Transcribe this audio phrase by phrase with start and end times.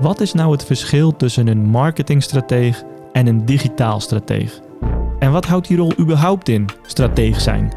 [0.00, 4.60] Wat is nou het verschil tussen een marketingstrateeg en een digitaal strateeg?
[5.18, 7.72] En wat houdt die rol überhaupt in, strateeg zijn?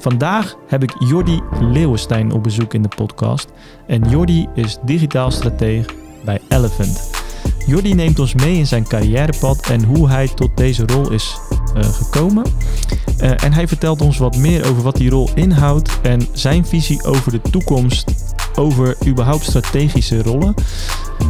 [0.00, 3.48] Vandaag heb ik Jordi Leeuwenstein op bezoek in de podcast.
[3.86, 5.86] En Jordi is digitaal strateeg
[6.24, 7.10] bij Elephant.
[7.66, 11.38] Jordi neemt ons mee in zijn carrièrepad en hoe hij tot deze rol is
[11.76, 12.44] uh, gekomen.
[13.22, 17.04] Uh, en hij vertelt ons wat meer over wat die rol inhoudt en zijn visie
[17.04, 20.54] over de toekomst, over überhaupt strategische rollen.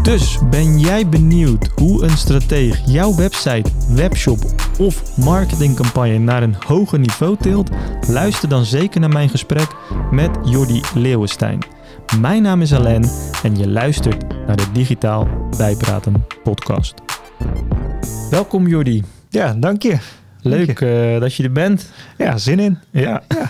[0.03, 4.39] Dus ben jij benieuwd hoe een strateeg jouw website, webshop
[4.79, 7.71] of marketingcampagne naar een hoger niveau tilt?
[8.09, 9.67] Luister dan zeker naar mijn gesprek
[10.11, 11.59] met Jordi Leeuwenstein.
[12.21, 13.05] Mijn naam is Alain
[13.43, 16.95] en je luistert naar de Digitaal Bijpraten podcast.
[18.31, 19.03] Welkom Jordi.
[19.29, 19.99] Ja, dank je.
[20.43, 21.93] Leuk uh, dat je er bent.
[22.19, 22.79] Ja, zin in.
[22.91, 23.23] Ja.
[23.29, 23.47] ja.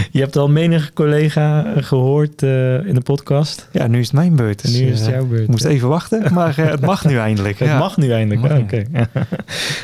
[0.10, 3.68] je hebt al menige collega gehoord uh, in de podcast.
[3.72, 4.62] Ja, nu is het mijn beurt.
[4.62, 5.42] Dus, nu is het jouw beurt.
[5.42, 7.58] Ik moest even wachten, maar het mag nu eindelijk.
[7.58, 8.60] het mag nu eindelijk, oké.
[8.60, 9.06] Okay.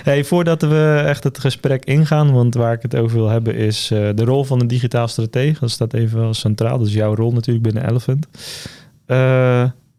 [0.05, 3.87] hey, voordat we echt het gesprek ingaan, want waar ik het over wil hebben is
[3.89, 5.61] de rol van een digitaal stratege.
[5.61, 8.27] Dat staat even centraal, dat is jouw rol natuurlijk binnen Elephant.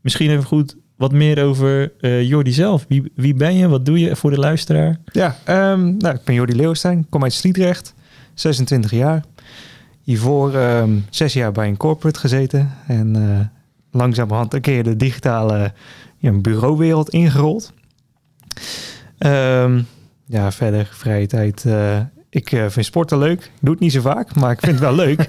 [0.02, 2.86] misschien even goed wat meer over uh, Jordi zelf.
[2.88, 3.68] Wie, wie ben je?
[3.68, 5.00] Wat doe je voor de luisteraar?
[5.12, 5.36] Ja,
[5.72, 7.94] um, nou, ik ben Jordi Leeuwenstein, kom uit Sliedrecht,
[8.34, 9.24] 26 jaar.
[10.08, 13.40] Hiervoor um, zes jaar bij een corporate gezeten en uh,
[13.92, 15.74] langzamerhand een keer de digitale
[16.18, 17.74] ja, bureauwereld ingerold.
[19.20, 19.88] Um,
[20.26, 21.64] ja, verder vrije tijd.
[21.68, 21.98] Uh,
[22.30, 23.44] ik uh, vind sporten leuk.
[23.44, 25.28] Ik doe het niet zo vaak, maar ik vind het wel leuk.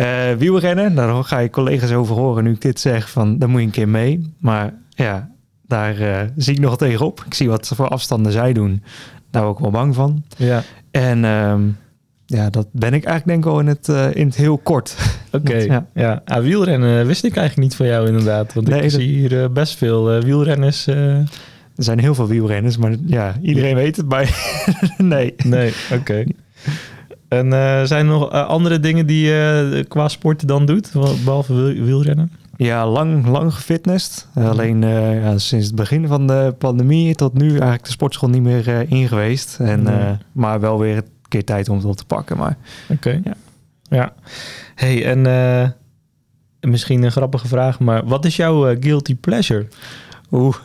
[0.00, 3.10] Uh, wielrennen, daar ga je collega's over horen nu ik dit zeg.
[3.10, 4.34] Van, daar moet je een keer mee.
[4.38, 5.30] Maar ja,
[5.66, 7.22] daar zie ik nog tegenop.
[7.26, 8.82] Ik zie wat voor afstanden zij doen.
[9.30, 10.24] Daar ben ik wel bang van.
[10.36, 10.62] Ja.
[10.90, 11.76] En um,
[12.26, 14.96] ja, dat ben ik eigenlijk denk ik al in het, uh, in het heel kort.
[15.32, 15.66] Oké, okay.
[15.74, 15.86] ja.
[15.94, 16.22] ja.
[16.24, 18.52] Ah, wielrennen wist ik eigenlijk niet van jou inderdaad.
[18.52, 19.00] Want nee, ik dat...
[19.00, 20.86] zie hier uh, best veel wielrenners...
[20.86, 24.28] Er zijn heel veel wielrenners, maar ja, iedereen weet het bij.
[24.98, 25.34] nee.
[25.44, 26.00] Nee, oké.
[26.00, 26.26] Okay.
[27.28, 27.50] En
[27.88, 30.92] zijn er nog andere dingen die je qua sporten dan doet,
[31.24, 32.30] behalve wielrennen?
[32.56, 34.28] Ja, lang, lang gefitnessd.
[34.38, 38.28] Uh, alleen uh, ja, sinds het begin van de pandemie tot nu eigenlijk de sportschool
[38.28, 39.56] niet meer uh, in geweest.
[39.60, 40.16] En, nee.
[40.32, 42.36] maar wel weer een keer tijd om het op te pakken.
[42.36, 42.56] Maar
[42.88, 42.92] oké.
[42.92, 43.20] Okay.
[43.24, 43.34] Ja.
[43.82, 44.14] ja.
[44.74, 45.74] Hey, en
[46.60, 49.66] misschien een grappige vraag, maar wat is jouw guilty pleasure?
[50.30, 50.56] Oeh,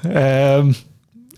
[0.55, 0.75] um,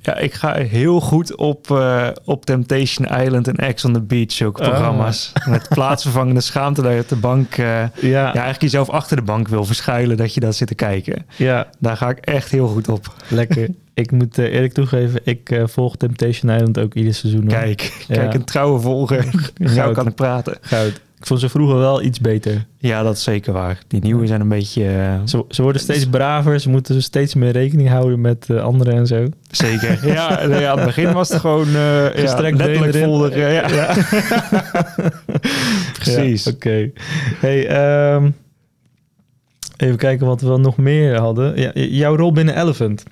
[0.06, 4.42] ja, ik ga heel goed op, uh, op Temptation Island en X on the Beach
[4.42, 5.32] ook programma's.
[5.40, 5.48] Oh.
[5.48, 7.58] Met plaatsvervangende schaamte dat je op de bank...
[7.58, 7.90] Uh, ja.
[8.02, 8.24] ja.
[8.24, 11.26] eigenlijk jezelf achter de bank wil verschuilen dat je dat zit te kijken.
[11.36, 11.68] Ja.
[11.80, 13.14] Daar ga ik echt heel goed op.
[13.28, 13.70] Lekker.
[13.94, 17.48] ik moet uh, eerlijk toegeven, ik volg Temptation Island ook ieder seizoen.
[17.48, 18.16] Kijk, ja.
[18.16, 19.26] kijk, een trouwe volger.
[19.56, 20.58] Gauw kan ik praten.
[20.62, 21.02] Goud.
[21.24, 22.66] Ik vond ze vroeger wel iets beter.
[22.78, 23.80] Ja, dat is zeker waar.
[23.88, 24.84] Die nieuwe zijn een beetje...
[24.84, 26.60] Uh, ze, ze, worden steeds braver.
[26.60, 29.28] Ze moeten steeds meer rekening houden met uh, anderen en zo.
[29.52, 30.08] Zeker.
[30.14, 33.38] ja, nee, aan het begin was het gewoon uh, gestrekt ja, letterlijk volder.
[33.38, 33.68] Ja.
[33.80, 33.96] ja.
[35.94, 36.48] Precies.
[36.48, 36.56] Oké.
[36.56, 36.94] Okay.
[37.40, 38.36] Hey, um,
[39.78, 41.60] even kijken wat we nog meer hadden.
[41.60, 43.04] Ja, jouw rol binnen Elephant.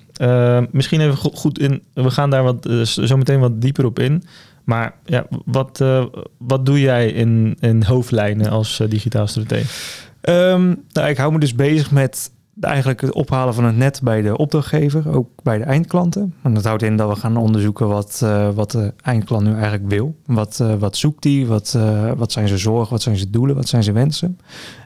[0.70, 1.82] misschien even goed in...
[1.94, 4.22] We gaan daar wat, zo meteen wat dieper op in.
[4.64, 6.04] Maar ja, wat, uh,
[6.38, 10.00] wat doe jij in, in hoofdlijnen als uh, digitaal strateeg?
[10.22, 12.30] Um, nou, ik hou me dus bezig met
[12.60, 16.34] eigenlijk het ophalen van het net bij de opdrachtgever, ook bij de eindklanten.
[16.42, 19.88] En dat houdt in dat we gaan onderzoeken wat, uh, wat de eindklant nu eigenlijk
[19.88, 20.14] wil.
[20.26, 21.46] Wat, wat zoekt hij?
[21.46, 21.78] Wat,
[22.16, 22.90] wat zijn zijn zorgen?
[22.90, 23.56] Wat zijn zijn doelen?
[23.56, 24.38] Wat zijn zijn wensen?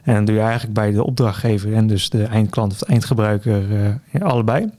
[0.03, 3.63] En doe je eigenlijk bij de opdrachtgever en dus de eindklant of de eindgebruiker
[4.19, 4.69] allebei.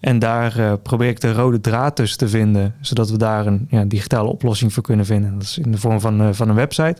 [0.00, 3.66] En daar uh, probeer ik de rode draad tussen te vinden, zodat we daar een
[3.70, 5.32] ja, digitale oplossing voor kunnen vinden.
[5.32, 6.96] Dat is in de vorm van, uh, van een website.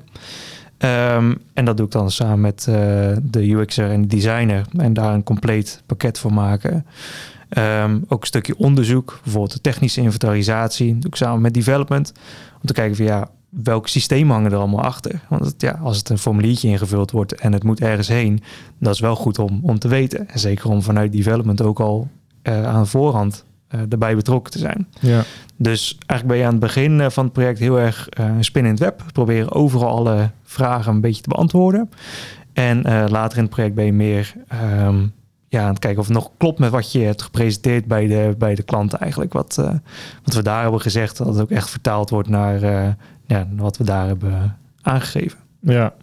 [0.79, 2.75] Um, en dat doe ik dan samen met uh,
[3.23, 6.87] de UX'er en de designer en daar een compleet pakket voor maken.
[7.59, 12.13] Um, ook een stukje onderzoek, bijvoorbeeld de technische inventarisatie, doe ik samen met development,
[12.55, 15.21] om te kijken van ja, welk systeem hangen er allemaal achter.
[15.29, 18.43] Want ja, als het een formuliertje ingevuld wordt en het moet ergens heen,
[18.79, 20.29] dat is wel goed om, om te weten.
[20.29, 22.09] En zeker om vanuit development ook al
[22.43, 23.45] uh, aan voorhand
[23.75, 24.89] uh, erbij betrokken te zijn.
[25.01, 25.23] Ja.
[25.57, 28.65] Dus eigenlijk ben je aan het begin eh, van het project heel erg een spin
[28.65, 29.03] in het web.
[29.13, 31.91] Proberen overal alle vragen een beetje te beantwoorden.
[32.53, 34.35] En later in het project ben je meer
[34.85, 35.13] um,
[35.49, 38.35] ja, aan het kijken of het nog klopt met wat je hebt gepresenteerd bij de,
[38.39, 39.33] bij de klant eigenlijk.
[39.33, 39.55] Wat,
[40.25, 42.61] wat we daar hebben gezegd, dat het ook echt vertaald wordt naar
[43.27, 45.39] ja, wat we daar hebben aangegeven.
[45.61, 45.95] Ja,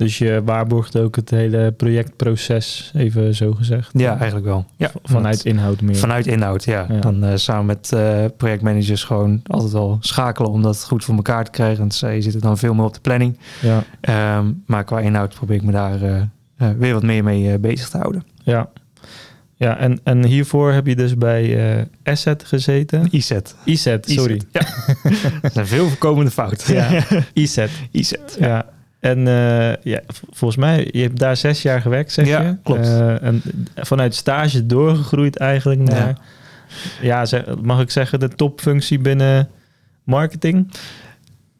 [0.00, 3.90] dus je waarborgt ook het hele projectproces, even zo gezegd.
[3.92, 4.66] Ja, eigenlijk wel.
[4.76, 5.96] Ja, vanuit inhoud meer.
[5.96, 6.86] Vanuit inhoud, ja.
[7.00, 11.44] Dan uh, samen met uh, projectmanagers gewoon altijd al schakelen om dat goed voor elkaar
[11.44, 11.78] te krijgen.
[11.78, 13.38] Want zij zitten dan veel meer op de planning.
[13.60, 14.36] Ja.
[14.38, 16.22] Um, maar qua inhoud probeer ik me daar uh,
[16.78, 18.24] weer wat meer mee bezig te houden.
[18.42, 18.70] Ja.
[19.54, 23.08] Ja, en, en hiervoor heb je dus bij eh Asset gezeten.
[23.10, 23.32] IZ.
[23.64, 24.40] IZ, sorry.
[24.50, 24.60] Ja.
[25.42, 26.66] dat is een veel voorkomende fout.
[26.66, 27.66] Ja, IZ.
[27.90, 28.12] IZ.
[28.38, 28.66] Ja.
[29.00, 30.00] En eh, ja,
[30.30, 32.56] volgens mij, je hebt daar zes jaar gewerkt, zeg Ja, je?
[32.62, 32.86] klopt.
[32.86, 33.42] Eh, en
[33.74, 36.18] vanuit stage doorgegroeid eigenlijk naar,
[37.00, 39.48] ja, zeg- mag ik zeggen, de topfunctie binnen
[40.04, 40.70] marketing?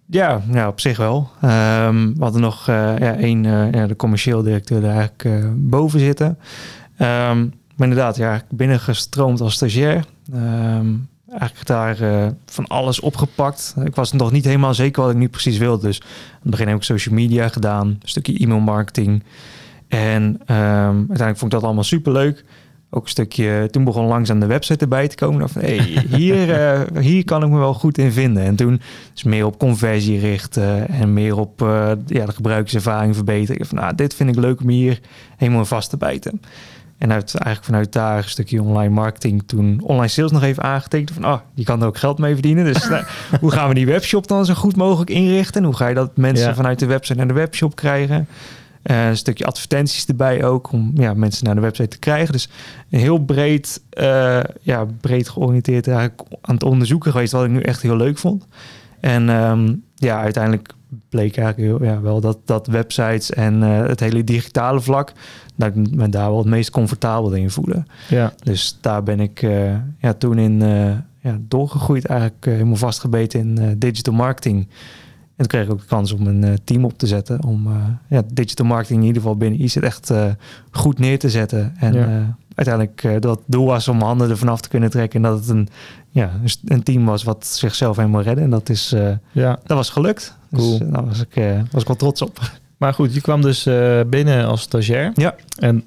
[0.06, 1.30] Ja, ja, op zich wel.
[1.42, 6.38] Ehm, we hadden nog eh, ja, één, ja, de commercieel directeur daar eigenlijk boven zitten.
[6.96, 7.38] Ehm,
[7.76, 10.04] maar inderdaad, ja, binnengestroomd als stagiair.
[10.32, 10.86] Ehm,
[11.30, 13.74] eigenlijk daar eh, van alles opgepakt.
[13.84, 15.86] Ik was nog niet helemaal zeker wat ik nu precies wilde.
[15.86, 16.08] Dus aan
[16.40, 19.22] het begin heb ik social media gedaan, een stukje e-mail marketing.
[19.88, 22.44] En ehm, uiteindelijk vond ik dat allemaal superleuk.
[22.92, 25.48] Ook een stukje, toen begon langzaam de website erbij te komen.
[25.48, 28.42] Van, hey, hier, eh, hier kan ik me wel goed in vinden.
[28.42, 28.80] En toen
[29.14, 33.66] is meer op conversie richten en meer op eh, ja, de gebruikerservaring verbeteren.
[33.66, 35.00] Van, nou, dit vind ik leuk om hier
[35.36, 36.40] helemaal vast te bijten.
[37.00, 41.10] En uit, eigenlijk vanuit daar een stukje online marketing toen online sales nog even aangetekend.
[41.10, 42.64] Van, oh, je kan er ook geld mee verdienen.
[42.64, 43.04] Dus nou,
[43.40, 45.60] hoe gaan we die webshop dan zo goed mogelijk inrichten?
[45.60, 46.54] En hoe ga je dat mensen Ja.
[46.54, 48.28] vanuit de website naar de webshop krijgen?
[48.82, 52.32] Eh, een stukje advertenties erbij ook om ja, mensen naar de website te krijgen.
[52.32, 52.48] Dus
[52.90, 57.60] een heel breed, eh, ja, breed georiënteerd eigenlijk aan het onderzoeken geweest wat ik nu
[57.60, 58.46] echt heel leuk vond.
[59.00, 60.72] En ehm, ja, uiteindelijk
[61.10, 65.12] bleek eigenlijk ja, wel dat, dat websites en eh, het hele digitale vlak,
[65.56, 67.84] dat ik me daar wel het meest comfortabel in voelde.
[68.08, 73.40] Ja, Dus daar ben ik eh, ja, toen in eh, ja, doorgegroeid, eigenlijk helemaal vastgebeten
[73.40, 74.68] in digital marketing.
[75.36, 77.44] En toen kreeg ik ook de kans om een team op te zetten.
[77.44, 77.68] Om
[78.08, 80.12] ja, digital marketing in ieder geval binnen ICET echt
[80.70, 81.74] goed neer te zetten.
[81.78, 82.36] En Ja.
[82.66, 85.24] Uiteindelijk eh, dat doel was om handen ervan af te kunnen trekken.
[85.24, 85.68] En dat het een,
[86.10, 86.30] ja,
[86.64, 88.40] een team was wat zichzelf helemaal redde.
[88.40, 89.58] En dat, is, eh, ja.
[89.64, 90.36] dat was gelukt.
[90.54, 90.78] Cool.
[90.78, 92.40] Dus daar was ik, was ik wel trots op.
[92.76, 93.68] Maar goed, je kwam dus
[94.06, 95.12] binnen als stagiair.
[95.14, 95.34] Ja.
[95.58, 95.84] En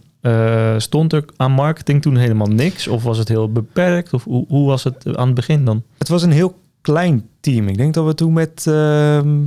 [0.81, 2.87] stond er aan marketing toen helemaal niks?
[2.87, 4.13] Of was het heel beperkt?
[4.13, 5.83] Of hoe, hoe was het aan het begin dan?
[5.97, 7.67] Het was een heel klein team.
[7.67, 9.37] Ik denk dat we toen met, ehm,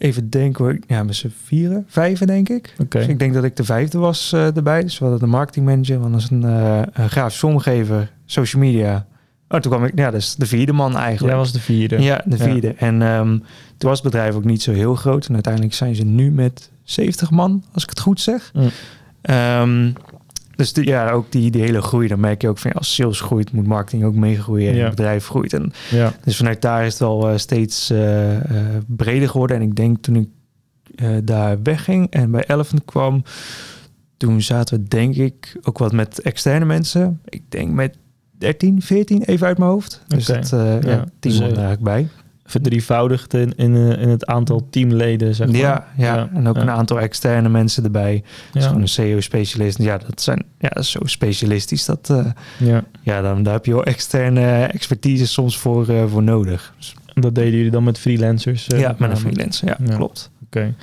[0.00, 2.74] even denken, hoor, ja, met z'n vieren, vijven denk ik.
[2.78, 2.98] Oké.
[2.98, 4.82] Dus ik denk dat ik de vijfde was eh, erbij.
[4.82, 9.06] Dus we hadden de marketingmanager, we hadden een, eh een grafisch vormgever, social media.
[9.48, 11.28] Oh, toen kwam ik, ja, dus de vierde man eigenlijk.
[11.28, 12.02] Jij was de vierde.
[12.02, 12.44] Ja, de Ja.
[12.44, 12.74] vierde.
[12.76, 13.28] En ehm,
[13.76, 15.26] toen was het bedrijf ook niet zo heel groot.
[15.26, 18.50] En uiteindelijk zijn ze nu met 70 man, als ik het goed zeg.
[18.54, 18.68] Mm.
[19.20, 19.90] Ehm,
[20.60, 23.20] dus ja, ook die, die hele groei, dan merk je ook van ja, als sales
[23.20, 24.80] groeit, moet marketing ook meegroeien en Ja.
[24.86, 25.52] het bedrijf groeit.
[25.52, 26.12] En Ja.
[26.24, 29.56] dus vanuit daar is het wel eh, steeds eh, eh, breder geworden.
[29.56, 30.28] En ik denk toen ik
[31.24, 33.22] daar wegging en bij Elephant kwam,
[34.16, 37.20] toen zaten we denk ik ook wat met externe mensen.
[37.24, 37.96] Ik denk met
[38.38, 40.02] 13, 14 even uit mijn hoofd.
[40.06, 42.08] Dus dat Ja, ja, dus, eh, er eigenlijk bij.
[42.50, 45.56] Verdrievoudigd in, in, eh, in het aantal teamleden, zeg maar.
[45.56, 46.62] Ja, ja, en ook ja.
[46.62, 48.22] een aantal externe mensen erbij.
[48.52, 49.78] Dus gewoon een CEO-specialist.
[49.78, 51.84] Ja, dat zijn ja, zo specialistisch.
[51.84, 52.26] Dat, eh,
[52.58, 52.84] ja.
[53.02, 56.74] ja, dan, daar heb je wel externe expertise soms voor, eh, voor nodig.
[56.76, 58.66] Dus, Dat deden jullie dan met freelancers?
[58.66, 59.68] ja, met een freelancer.
[59.68, 59.94] Ja, Ja.
[59.96, 60.30] klopt.
[60.44, 60.74] Oké.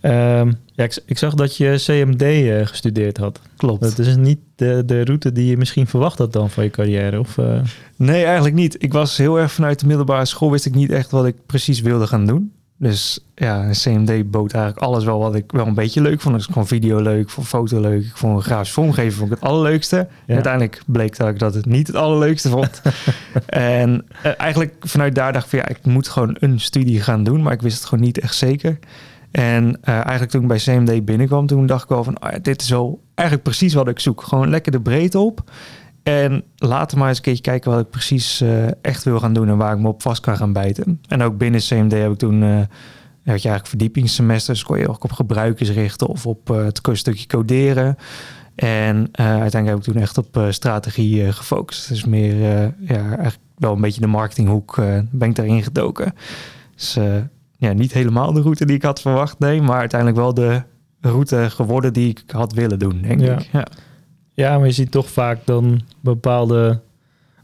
[0.00, 3.40] Ehm, ja, ik, ik zag dat je CMD eh, gestudeerd had.
[3.56, 3.80] Klopt.
[3.80, 7.18] Dat is niet de, de route die je misschien verwacht had dan van je carrière.
[7.18, 7.60] Of, eh,
[7.96, 8.82] Nee, eigenlijk niet.
[8.82, 11.80] Ik was heel erg vanuit de middelbare school, wist ik niet echt wat ik precies
[11.80, 12.52] wilde gaan doen.
[12.80, 16.34] Dus ja, een CMD bood eigenlijk alles wel wat ik wel een beetje leuk vond.
[16.34, 19.38] Dus ik vond video leuk, ik vond foto leuk, ik vond grafisch vormgeven vond ik
[19.40, 20.08] het allerleukste.
[20.26, 20.34] Ja.
[20.34, 22.82] Uiteindelijk bleek dat ik dat het niet het allerleukste vond.
[23.46, 27.24] en eh, eigenlijk vanuit daar dacht ik van ja, ik moet gewoon een studie gaan
[27.24, 28.78] doen, maar ik wist het gewoon niet echt zeker.
[29.30, 32.62] En eh, eigenlijk toen ik bij CMD binnenkwam, toen dacht ik wel van, oh dit
[32.62, 34.22] is wel eigenlijk precies wat ik zoek.
[34.22, 35.50] Gewoon lekker de breedte op.
[36.02, 39.48] En later maar eens een keertje kijken wat ik precies eh, echt wil gaan doen
[39.48, 41.00] en waar ik me op vast kan gaan bijten.
[41.08, 42.60] En ook binnen CMD heb ik toen, eh
[43.24, 47.96] had je eigenlijk verdiepingssemesters, kon je ook op gebruikers richten of op het stukje coderen.
[48.54, 51.88] En uiteindelijk heb ik toen echt op strategie gefocust.
[51.88, 52.36] Dus meer,
[52.78, 54.76] ja, eigenlijk wel een beetje de marketinghoek
[55.10, 56.14] ben ik daarin gedoken.
[56.74, 56.98] Dus
[57.60, 60.62] ja, niet helemaal de route die ik had verwacht, nee, maar uiteindelijk wel de
[61.00, 63.38] route geworden die ik had willen doen, denk Ja.
[63.38, 63.48] ik.
[63.52, 63.66] Ja.
[64.32, 66.80] ja, maar je ziet toch vaak dan bepaalde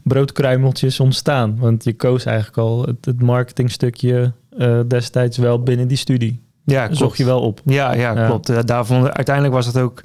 [0.02, 1.56] broodkruimeltjes ontstaan.
[1.58, 6.42] Want je koos eigenlijk al het, het marketingstukje eh, destijds wel binnen die studie.
[6.64, 7.16] Ja, Zocht klopt.
[7.16, 7.60] je wel op.
[7.64, 8.26] Ja, ja, Ja.
[8.26, 8.48] klopt.
[8.48, 10.02] Eh, Daar vond, uiteindelijk was het ook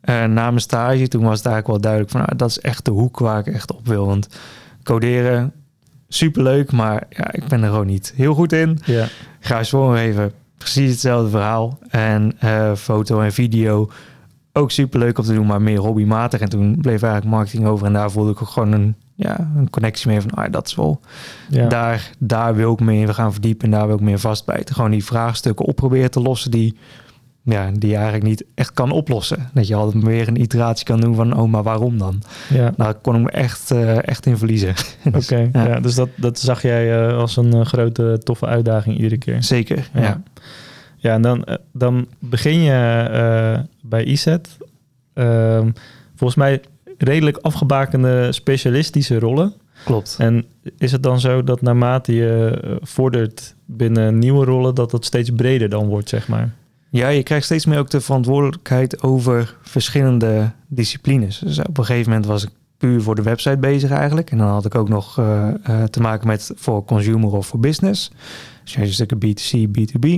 [0.00, 1.08] eh, na mijn stage.
[1.08, 3.54] Toen was het eigenlijk wel duidelijk van nou, dat is echt de hoek waar ik
[3.54, 4.06] echt op wil.
[4.06, 4.28] Want
[4.82, 5.52] coderen,
[6.16, 8.78] superleuk, maar ja, ik ben er gewoon niet heel goed in.
[8.84, 9.06] Ja,
[9.40, 11.78] Grafisch vormgeven, precies hetzelfde verhaal.
[11.88, 13.90] En eh, foto en video,
[14.52, 16.40] ook superleuk om te doen, maar meer hobbymatig.
[16.40, 19.70] En toen bleef eigenlijk marketing over en daar voelde ik ook gewoon een, ja, een
[19.70, 21.00] connectie mee van ah, dat is wel
[21.48, 21.68] ja.
[21.68, 24.74] daar, daar wil ik me in gaan verdiepen en daar wil ik meer vastbijten.
[24.74, 26.76] Gewoon die vraagstukken op proberen te lossen die
[27.48, 29.50] ja, die je eigenlijk niet echt kan oplossen.
[29.54, 32.22] Dat je altijd weer een iteratie kan doen van, oh, maar waarom dan?
[32.48, 32.72] Ja.
[32.76, 34.74] Nou, kon ik me echt, eh, echt in verliezen.
[35.12, 35.66] Dus, Oké, ja.
[35.66, 35.80] ja.
[35.80, 39.42] dus dat, dat zag jij eh, als een eh, grote, toffe uitdaging iedere keer.
[39.42, 40.00] Zeker, Ja.
[40.00, 40.22] ja.
[40.96, 44.56] Ja, en dan, dan begin je bij IZET.
[45.14, 45.70] Ehm,
[46.16, 46.60] volgens mij
[46.98, 49.52] redelijk afgebakende specialistische rollen.
[49.84, 50.16] Klopt.
[50.18, 50.44] En
[50.78, 55.68] is het dan zo dat naarmate je vordert binnen nieuwe rollen, dat dat steeds breder
[55.68, 56.54] dan wordt, zeg maar?
[56.90, 61.38] Ja, je krijgt steeds meer ook de verantwoordelijkheid over verschillende disciplines.
[61.38, 64.30] Dus op een gegeven moment was ik puur voor de website bezig eigenlijk.
[64.30, 67.60] En dan had ik ook nog eh, eh, te maken met voor consumer of voor
[67.60, 68.10] business.
[68.64, 70.08] Dus juist stukken B2C, B2B.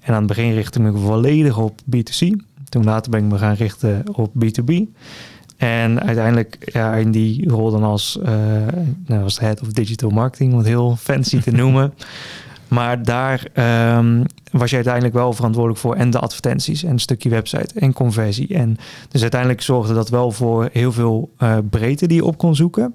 [0.00, 2.26] En aan het begin richtte ik me volledig op B2C.
[2.68, 4.74] Toen later ben ik me gaan richten op B2B.
[5.56, 8.18] En uiteindelijk ja, in die rol dan als,
[9.06, 11.94] nou, als head of digital marketing, wat heel fancy te noemen.
[12.72, 17.28] Maar daar ehm, was je uiteindelijk wel verantwoordelijk voor en de advertenties en een stukje
[17.28, 18.54] website en conversie.
[18.54, 18.76] En
[19.08, 22.94] dus uiteindelijk zorgde dat wel voor heel veel eh, breedte die je op kon zoeken.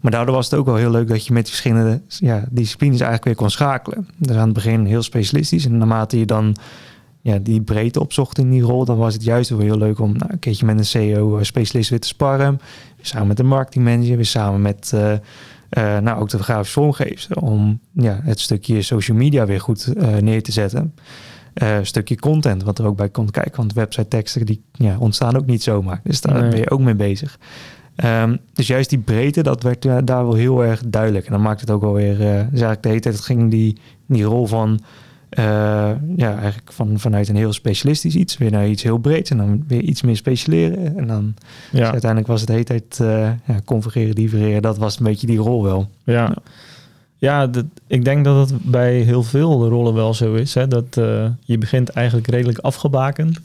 [0.00, 3.24] Maar daardoor was het ook wel heel leuk dat je met verschillende ja, disciplines eigenlijk
[3.24, 4.08] weer kon schakelen.
[4.16, 6.56] Dus aan het begin heel specialistisch en naarmate je dan
[7.20, 10.12] ja, die breedte opzocht in die rol, dan was het juist wel heel leuk om
[10.12, 12.60] nou, een keertje met een CEO-specialist weer te sparren.
[13.00, 15.12] Samen met een marketingmanager, weer samen met eh,
[15.68, 17.36] eh, nou, ook de grafisch vormgever.
[17.36, 20.94] Om ja, het stukje social media weer goed eh, neer te zetten.
[21.54, 23.56] Een stukje content, wat er ook bij komt kijken.
[23.56, 26.00] Want website teksten die ja, ontstaan ook niet zomaar.
[26.04, 26.50] Dus daar Nee.
[26.50, 27.38] ben je ook mee bezig.
[27.96, 31.26] Ehm, dus juist die breedte, dat werd daar wel heel erg duidelijk.
[31.26, 32.16] En dan maakt het ook wel weer...
[32.18, 34.80] dus eigenlijk de hele tijd ging die, die rol van...
[35.28, 35.44] eh,
[36.16, 39.30] ja, eigenlijk van, vanuit een heel specialistisch iets weer naar iets heel breeds.
[39.30, 40.98] En dan weer iets meer specialiseren.
[40.98, 41.34] En dan
[41.72, 44.62] dus uiteindelijk was het de hele tijd eh, ja, convergeren, divereren.
[44.62, 45.90] Dat was een beetje die rol wel.
[46.04, 46.34] ja.
[47.16, 50.54] ja dat, ik denk dat het bij heel veel rollen wel zo is.
[50.54, 50.68] Hè?
[50.68, 53.40] Dat eh, je begint eigenlijk redelijk afgebakend.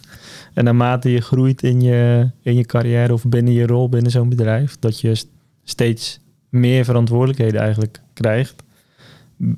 [0.54, 4.30] En naarmate je groeit in je, in je carrière of binnen je rol binnen zo'n
[4.30, 5.28] bedrijf, dat je st-
[5.64, 8.64] steeds meer verantwoordelijkheden eigenlijk krijgt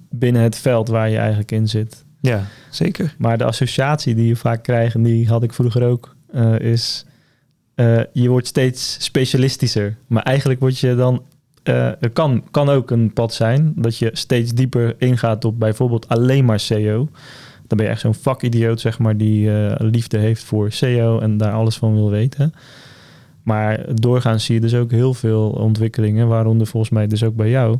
[0.09, 2.04] binnen het veld waar je eigenlijk in zit.
[2.25, 3.15] Ja, zeker.
[3.17, 7.05] Maar de associatie die je vaak krijgt, en die had ik vroeger ook, eh, is
[7.75, 9.97] eh, je wordt steeds specialistischer.
[10.07, 11.23] Maar eigenlijk word je dan,
[11.63, 16.07] eh er kan, kan ook een pad zijn dat je steeds dieper ingaat op bijvoorbeeld
[16.07, 17.09] alleen maar SEO.
[17.67, 21.51] Dan ben je echt zo'n vakidioot, zeg maar, die liefde heeft voor SEO en daar
[21.51, 22.53] alles van wil weten.
[23.43, 27.49] Maar doorgaans zie je dus ook heel veel ontwikkelingen, waaronder volgens mij dus ook bij
[27.49, 27.77] jou,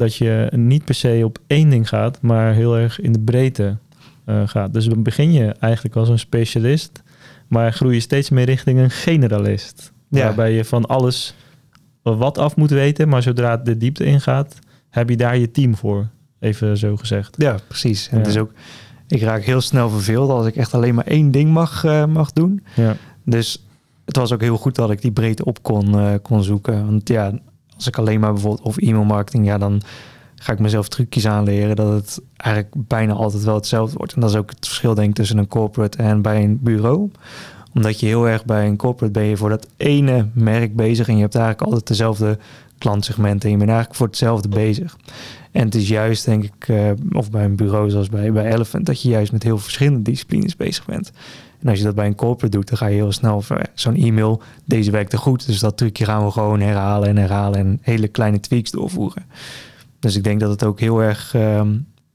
[0.00, 3.76] dat je niet per se op één ding gaat, maar heel erg in de breedte
[4.24, 4.72] eh, gaat.
[4.72, 7.02] Dus dan begin je eigenlijk als een specialist,
[7.48, 9.92] maar groei je steeds meer richting een generalist.
[10.08, 10.24] Ja.
[10.24, 11.34] Waarbij je van alles
[12.02, 14.58] wat af moet weten, maar zodra het de diepte ingaat,
[14.90, 16.08] heb je daar je team voor.
[16.40, 17.34] Even zo gezegd.
[17.38, 18.08] Ja, precies.
[18.08, 18.26] En Ja.
[18.26, 18.52] is ook,
[19.08, 22.32] ik raak heel snel verveeld als ik echt alleen maar één ding mag, eh, mag
[22.32, 22.64] doen.
[22.76, 23.64] Ja, Dus
[24.04, 26.86] het was ook heel goed dat ik die breedte op kon, eh, kon zoeken.
[26.86, 27.32] Want ja,
[27.80, 29.82] als ik alleen maar bijvoorbeeld of e-mail marketing, ja, dan
[30.34, 34.12] ga ik mezelf trucjes aanleren dat het eigenlijk bijna altijd wel hetzelfde wordt.
[34.12, 37.10] En dat is ook het verschil denk ik tussen een corporate en bij een bureau.
[37.74, 41.14] Omdat je heel erg bij een corporate ben je voor dat ene merk bezig en
[41.14, 42.38] je hebt eigenlijk altijd dezelfde
[42.78, 44.96] klantsegmenten en je bent eigenlijk voor hetzelfde bezig.
[45.50, 48.86] En het is juist, denk ik, eh, of bij een bureau zoals bij, bij Elephant,
[48.86, 51.12] dat je juist met heel verschillende disciplines bezig bent.
[51.62, 53.42] En als je dat bij een corporate doet, dan ga je heel snel
[53.74, 57.78] zo'n e-mail, deze werkte goed, dus dat trucje gaan we gewoon herhalen en herhalen en
[57.82, 59.24] hele kleine tweaks doorvoeren.
[59.98, 61.68] Dus ik denk dat het ook heel erg, ehm,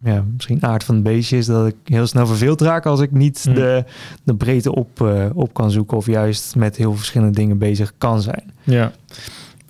[0.04, 3.12] ja, misschien aard van het beestje is, dat ik heel snel verveeld raak als ik
[3.12, 3.54] niet Hmm.
[3.54, 3.84] de,
[4.24, 8.22] de breedte op, eh, op kan zoeken of juist met heel verschillende dingen bezig kan
[8.22, 8.52] zijn.
[8.64, 8.92] ja.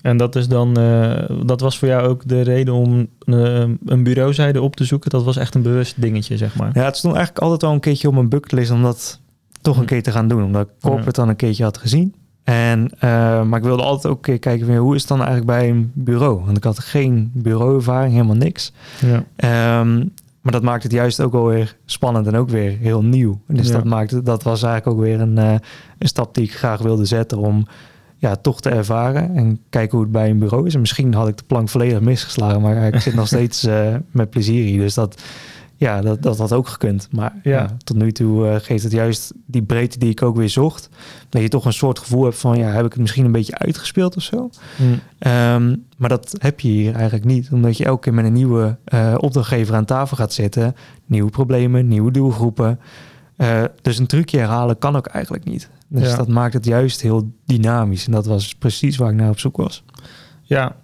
[0.02, 4.04] En dat is dan, eh, dat was voor jou ook de reden om eh, een
[4.04, 5.10] bureauzijde op te zoeken.
[5.10, 6.70] Dat was echt een bewust dingetje, zeg maar.
[6.74, 9.20] Ja, het stond eigenlijk altijd al een keertje op mijn bucketlist om dat
[9.66, 9.88] toch een Hm.
[9.88, 10.44] keer te gaan doen.
[10.44, 12.14] Omdat ik corporate dan een keertje had gezien.
[12.44, 13.10] En, eh,
[13.44, 15.70] maar ik wilde altijd ook een keer kijken, weer, hoe is het dan eigenlijk bij
[15.70, 16.42] een bureau?
[16.46, 18.72] Want ik had geen bureauervaring, helemaal niks.
[19.02, 19.24] Ja.
[19.36, 19.98] Ehm,
[20.42, 23.40] maar dat maakt het juist ook wel weer spannend en ook weer heel nieuw.
[23.48, 23.74] Dus Ja.
[23.74, 25.52] dat maakte, dat was eigenlijk ook weer een, eh,
[25.98, 27.68] een stap die ik graag wilde zetten om
[28.18, 30.74] ja, toch te ervaren en kijken hoe het bij een bureau is.
[30.74, 34.30] En misschien had ik de plank volledig misgeslagen, maar ik zit nog steeds eh, met
[34.30, 34.80] plezier hier.
[34.80, 35.22] Dus dat,
[35.78, 37.08] ja, dat, dat had ook gekund.
[37.12, 37.52] Maar Ja.
[37.52, 37.78] ja.
[37.84, 40.90] tot nu toe eh, geeft het juist die breedte die ik ook weer zocht.
[41.30, 43.58] Dat je toch een soort gevoel hebt van, ja, heb ik het misschien een beetje
[43.58, 44.50] uitgespeeld of zo?
[44.78, 44.84] Hm.
[45.20, 48.78] Ehm, maar dat heb je hier eigenlijk niet, omdat je elke keer met een nieuwe
[48.86, 50.76] eh, opdrachtgever aan tafel gaat zitten.
[51.06, 52.80] Nieuwe problemen, nieuwe doelgroepen.
[53.36, 55.70] Eh, dus een trucje herhalen kan ook eigenlijk niet.
[55.88, 56.16] Dus Ja.
[56.16, 58.06] dat maakt het juist heel dynamisch.
[58.06, 59.84] En dat was precies waar ik naar op zoek was.
[60.42, 60.76] Ja.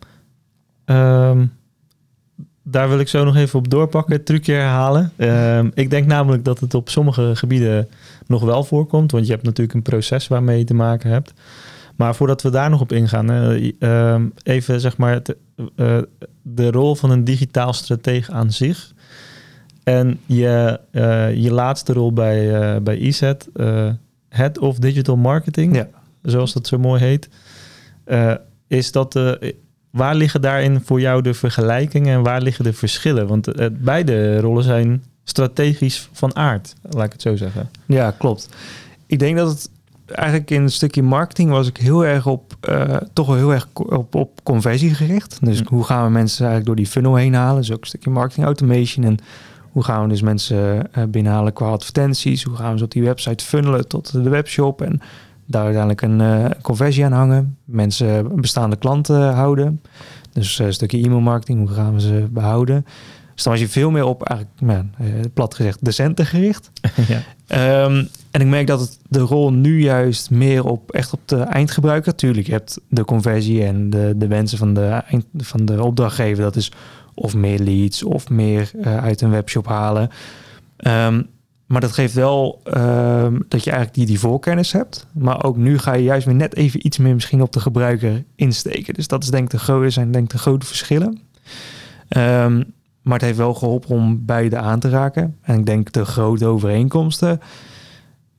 [2.71, 5.11] Ehm, daar wil ik zo nog even op doorpakken, het trucje herhalen.
[5.15, 7.87] Ehm, ik denk namelijk dat het op sommige gebieden
[8.27, 11.33] nog wel voorkomt, want je hebt natuurlijk een proces waarmee je te maken hebt.
[11.95, 15.35] Maar voordat we daar nog op ingaan, uh, even zeg maar het,
[15.75, 15.97] uh,
[16.41, 18.93] de rol van een digitaal strateeg aan zich.
[19.83, 23.31] En je, uh, je laatste rol bij, bij EZ,
[24.29, 25.87] Head of Digital Marketing, ja.
[26.21, 27.29] zoals dat zo mooi heet.
[28.67, 29.19] is dat,
[29.91, 33.27] waar liggen daarin voor jou de vergelijkingen en waar liggen de verschillen?
[33.27, 33.47] Want
[33.83, 37.69] beide rollen zijn strategisch van aard, laat ik het zo zeggen.
[37.85, 38.49] Ja, klopt.
[39.05, 39.69] Ik denk dat het
[40.05, 43.67] eigenlijk in een stukje marketing was ik heel erg op, uh, toch wel heel erg
[43.73, 45.37] op, op conversie gericht.
[45.41, 45.65] Dus hm.
[45.67, 47.61] hoe gaan we mensen eigenlijk door die funnel heen halen?
[47.61, 49.05] Dus ook een stukje marketing automation.
[49.05, 49.17] En
[49.71, 52.43] hoe gaan we dus mensen uh, binnenhalen qua advertenties?
[52.43, 54.81] Hoe gaan we ze op die website funnelen tot de webshop?
[54.81, 55.01] En
[55.51, 57.57] daar uiteindelijk een uh, conversie aan hangen.
[57.65, 59.81] Mensen bestaande klanten houden.
[60.33, 62.85] Dus een stukje e-mail marketing, hoe gaan we ze behouden?
[63.33, 64.91] Dus dan was je veel meer op, eigenlijk, man,
[65.33, 66.71] plat gezegd, decenten gericht.
[67.47, 67.83] ja.
[67.83, 71.37] Um, en ik merk dat het de rol nu juist meer op echt op de
[71.37, 72.15] eindgebruiker.
[72.15, 76.43] Tuurlijk, je hebt de conversie en de, de wensen van de, eind, van de opdrachtgever.
[76.43, 76.71] Dat is
[77.13, 80.09] of meer leads of meer uh, uit een webshop halen.
[80.77, 81.27] Um,
[81.71, 85.07] maar dat geeft wel um, dat je eigenlijk die, die voorkennis hebt.
[85.11, 88.23] Maar ook nu ga je juist weer net even iets meer misschien op de gebruiker
[88.35, 88.93] insteken.
[88.93, 91.19] Dus dat is denk ik de zijn denk ik de grote verschillen.
[92.17, 95.37] Um, maar het heeft wel geholpen om beide aan te raken.
[95.41, 97.39] En ik denk de grote overeenkomsten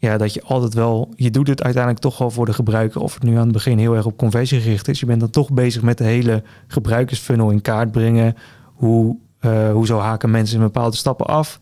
[0.02, 3.00] ja, dat je altijd wel, je doet het uiteindelijk toch wel voor de gebruiker.
[3.00, 5.00] Of het nu aan het begin heel erg op conversie gericht is.
[5.00, 8.36] Je bent dan toch bezig met de hele gebruikersfunnel in kaart brengen.
[8.64, 11.58] Hoe, uh, hoe zo haken mensen in bepaalde stappen af?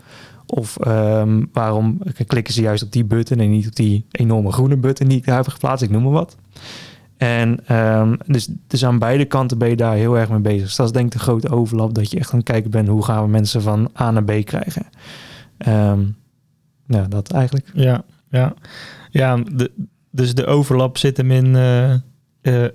[0.50, 4.76] Of um, waarom klikken ze juist op die button en niet op die enorme groene
[4.76, 5.84] button die ik daar heb geplaatst?
[5.84, 6.36] Ik noem maar wat.
[7.16, 10.62] En um, dus, dus aan beide kanten ben je daar heel erg mee bezig.
[10.62, 11.94] Dus dat is denk ik de grote overlap.
[11.94, 14.44] Dat je echt aan het kijken bent hoe gaan we mensen van A naar B
[14.44, 14.86] krijgen.
[15.68, 16.16] Um,
[16.86, 17.70] ja, dat eigenlijk.
[17.74, 18.54] Ja, ja,
[19.10, 19.70] ja de,
[20.10, 21.94] dus de overlap zit hem in, uh,
[22.42, 22.68] uh,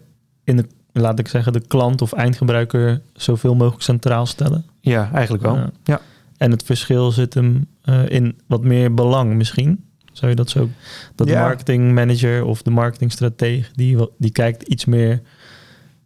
[0.43, 4.65] in de, laat ik zeggen, de klant of eindgebruiker zoveel mogelijk centraal stellen.
[4.81, 5.69] Ja, eigenlijk wel.
[5.83, 6.01] Ja.
[6.37, 9.83] En het verschil zit hem uh, in wat meer belang misschien.
[10.11, 10.69] Zou je dat zo?
[11.15, 15.21] Dat de marketingmanager of de marketingstrateeg, die, die kijkt iets meer.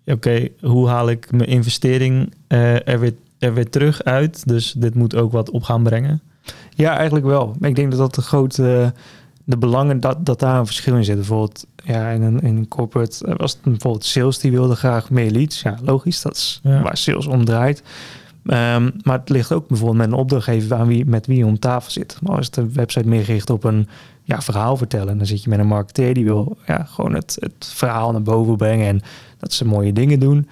[0.05, 4.47] Oké, hoe haal ik mijn investering er, weer, er weer terug uit?
[4.47, 6.21] Dus dit moet ook wat op gaan brengen.
[6.75, 7.55] Ja, eigenlijk wel.
[7.59, 8.93] Ik denk dat dat de grote
[9.49, 11.15] de belangen dat, dat daar een verschil in zit.
[11.15, 15.09] Bijvoorbeeld ja, in, een, in een corporate eh, was het bijvoorbeeld sales die wilde graag
[15.09, 15.61] meer leads.
[15.61, 17.83] Ja, logisch, dat is waar sales om draait.
[18.49, 21.91] Ehm, maar het ligt ook bijvoorbeeld met een opdrachtgever aan wie, met wie om tafel
[21.91, 22.17] zit.
[22.21, 23.88] Maar als de website meer gericht op een
[24.23, 27.71] ja, verhaal vertellen, dan zit je met een marketeer die wil ja, gewoon het, het
[27.73, 29.01] verhaal naar boven brengen en
[29.38, 30.47] dat ze mooie dingen doen.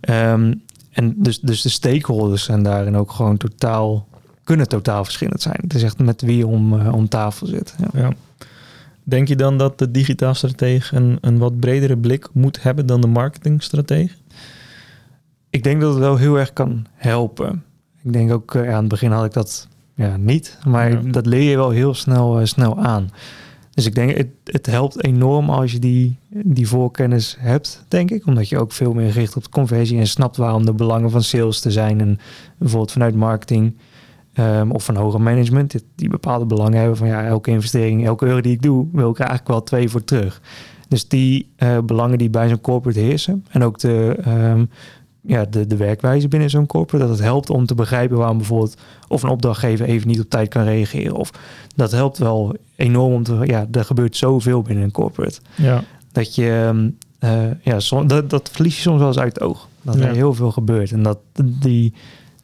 [0.00, 0.54] Ehm,
[0.92, 4.06] en dus, dus de stakeholders zijn daarin ook gewoon totaal,
[4.44, 5.58] kunnen totaal verschillend zijn.
[5.60, 7.74] Het is echt met wie om, uh, om tafel zit.
[7.78, 8.00] Ja.
[8.00, 8.12] ja.
[9.02, 13.00] Denk je dan dat de digitaal stratege een, een wat bredere blik moet hebben dan
[13.00, 14.14] de marketingstratege?
[15.50, 17.64] Ik denk dat het wel heel erg kan helpen.
[18.02, 21.50] Ik denk ook, ja, aan het begin had ik dat ja, niet, maar dat leer
[21.50, 23.10] je wel heel snel, uh, snel aan.
[23.70, 28.26] Dus ik denk, het, het helpt enorm als je die, die voorkennis hebt, denk ik.
[28.26, 31.60] Omdat je ook veel meer richt op conversie en snapt waarom de belangen van sales
[31.60, 32.00] te zijn.
[32.00, 32.18] En
[32.58, 33.74] bijvoorbeeld vanuit marketing
[34.38, 38.26] Um, of van hoger management, die, die bepaalde belangen hebben van ja, elke investering, elke
[38.26, 40.40] euro die ik doe, wil ik er eigenlijk wel twee voor terug.
[40.88, 44.70] Dus die uh, belangen die bij zo'n corporate heersen en ook de, um,
[45.30, 48.76] ja, de, de werkwijze binnen zo'n corporate, dat het helpt om te begrijpen waarom bijvoorbeeld
[49.08, 51.14] of een opdrachtgever even niet op tijd kan reageren.
[51.14, 51.30] Of
[51.74, 55.40] dat helpt wel enorm om te, ja, er gebeurt zoveel binnen een corporate.
[55.54, 55.82] Ja.
[56.12, 59.42] Dat je, um, uh, ja, som, dat, dat verlies je soms wel eens uit het
[59.42, 59.68] oog.
[59.82, 61.94] Dat er heel veel gebeurt en dat die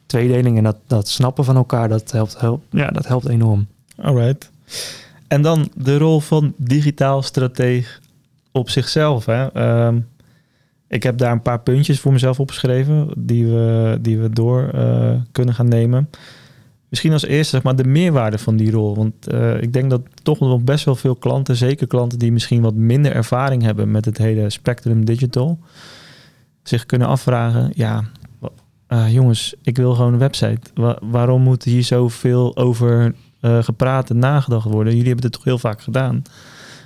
[0.05, 3.67] tweedeling en dat, dat snappen van elkaar, dat helpt, helpt, ja, dat helpt enorm.
[4.01, 4.51] Alright.
[5.27, 8.01] En dan de rol van digitaal strateeg
[8.51, 9.25] op zichzelf.
[9.25, 9.51] Hè?
[9.51, 9.99] Ehm,
[10.87, 15.11] ik heb daar een paar puntjes voor mezelf opgeschreven die we, die we door uh,
[15.31, 16.09] kunnen gaan nemen.
[16.89, 18.95] Misschien als eerste zeg maar, de meerwaarde van die rol.
[18.95, 22.61] Want uh, ik denk dat toch nog best wel veel klanten, zeker klanten die misschien
[22.61, 25.59] wat minder ervaring hebben met het hele spectrum digital,
[26.63, 28.03] zich kunnen afvragen: ja,
[28.89, 30.61] uh, jongens, ik wil gewoon een website.
[31.01, 34.93] waarom moet hier zoveel over gepraat en nagedacht worden?
[34.93, 36.21] Jullie hebben het toch heel vaak gedaan.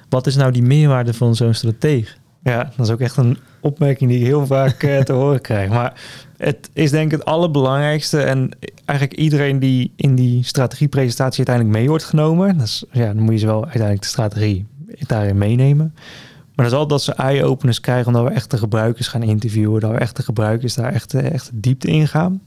[0.09, 2.07] Wat is nou die meerwaarde van zo'n strategie?
[2.43, 5.69] Ja, dat is ook echt een opmerking die ik heel vaak uh, te horen krijg.
[5.69, 6.01] Maar
[6.37, 8.21] het is denk ik het allerbelangrijkste.
[8.21, 8.49] En
[8.85, 12.61] eigenlijk iedereen die in die strategiepresentatie uiteindelijk mee wordt genomen.
[12.61, 14.65] Is, ja, dan moet je ze wel uiteindelijk de strategie
[15.07, 15.93] daarin meenemen.
[16.55, 19.81] Maar dat is altijd dat ze eye-openers krijgen omdat we echt de gebruikers gaan interviewen.
[19.81, 22.41] Dat we echt de gebruikers daar echt, echt diepte in gaan.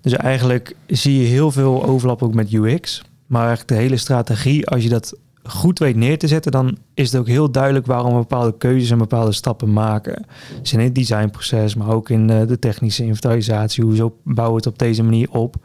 [0.00, 3.02] Dus eigenlijk zie je heel veel overlap ook met UX.
[3.26, 7.12] Maar eigenlijk de hele strategie, als je dat goed weet neer te zetten, dan is
[7.12, 10.24] het ook heel duidelijk waarom we bepaalde keuzes en bepaalde stappen maken.
[10.60, 13.84] Dus in het designproces, maar ook in eh, de technische inventarisatie.
[13.84, 15.56] Hoezo bouwen we het op deze manier op?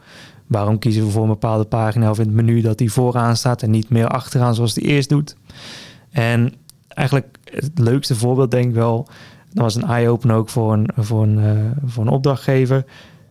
[0.46, 3.62] Waarom kiezen we voor een bepaalde pagina of in het menu dat die vooraan staat
[3.62, 5.36] en niet meer achteraan zoals die eerst doet?
[6.10, 6.52] En
[6.88, 9.08] eigenlijk het leukste voorbeeld denk ik wel,
[9.52, 11.50] dat was een eye-open ook voor een, voor, een, uh,
[11.84, 12.84] voor een opdrachtgever.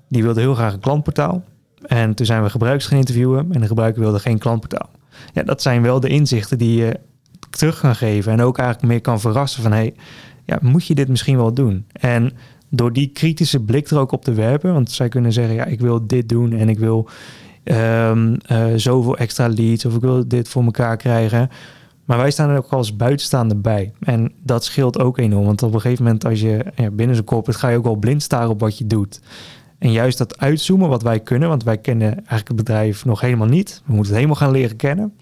[0.09, 1.43] Die wilde heel graag een klantportaal.
[1.81, 4.89] En toen zijn we gebruikers gaan interviewen en de gebruiker wilde geen klantportaal.
[5.33, 6.99] Ja, dat zijn wel de inzichten die je
[7.49, 9.93] terug kan geven en ook eigenlijk meer kan verrassen van hey,
[10.45, 11.85] ja, moet je dit misschien wel doen?
[11.91, 12.31] En
[12.69, 15.79] door die kritische blik er ook op te werpen, want zij kunnen zeggen ja, ik
[15.79, 17.09] wil dit doen en ik wil
[17.63, 21.49] um, uh, zoveel extra leads of ik wil dit voor elkaar krijgen.
[22.05, 23.93] Maar wij staan er ook als buitenstaander bij.
[23.99, 25.45] En dat scheelt ook enorm.
[25.45, 27.95] Want op een gegeven moment, als je ja, binnen zo'n corporate ga je ook wel
[27.95, 29.21] blind staren op wat je doet.
[29.77, 33.47] En juist dat uitzoomen wat wij kunnen, want wij kennen eigenlijk het bedrijf nog helemaal
[33.47, 33.81] niet.
[33.85, 35.13] We moeten het helemaal gaan leren kennen.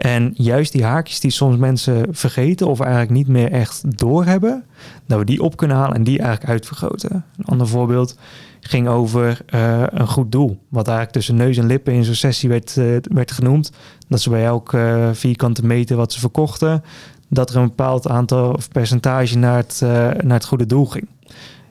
[0.00, 4.64] En juist die haakjes die soms mensen vergeten of eigenlijk niet meer echt doorhebben,
[5.06, 7.24] dat we die op kunnen halen en die eigenlijk uitvergroten.
[7.38, 8.16] Een ander voorbeeld
[8.60, 10.58] ging over uh, een goed doel.
[10.68, 13.72] Wat eigenlijk tussen neus en lippen in zo'n sessie werd, uh, werd genoemd.
[14.08, 16.82] Dat ze bij elk uh, vierkante meter wat ze verkochten,
[17.28, 19.80] dat er een bepaald aantal of percentage naar het,
[20.22, 21.08] naar het goede doel ging.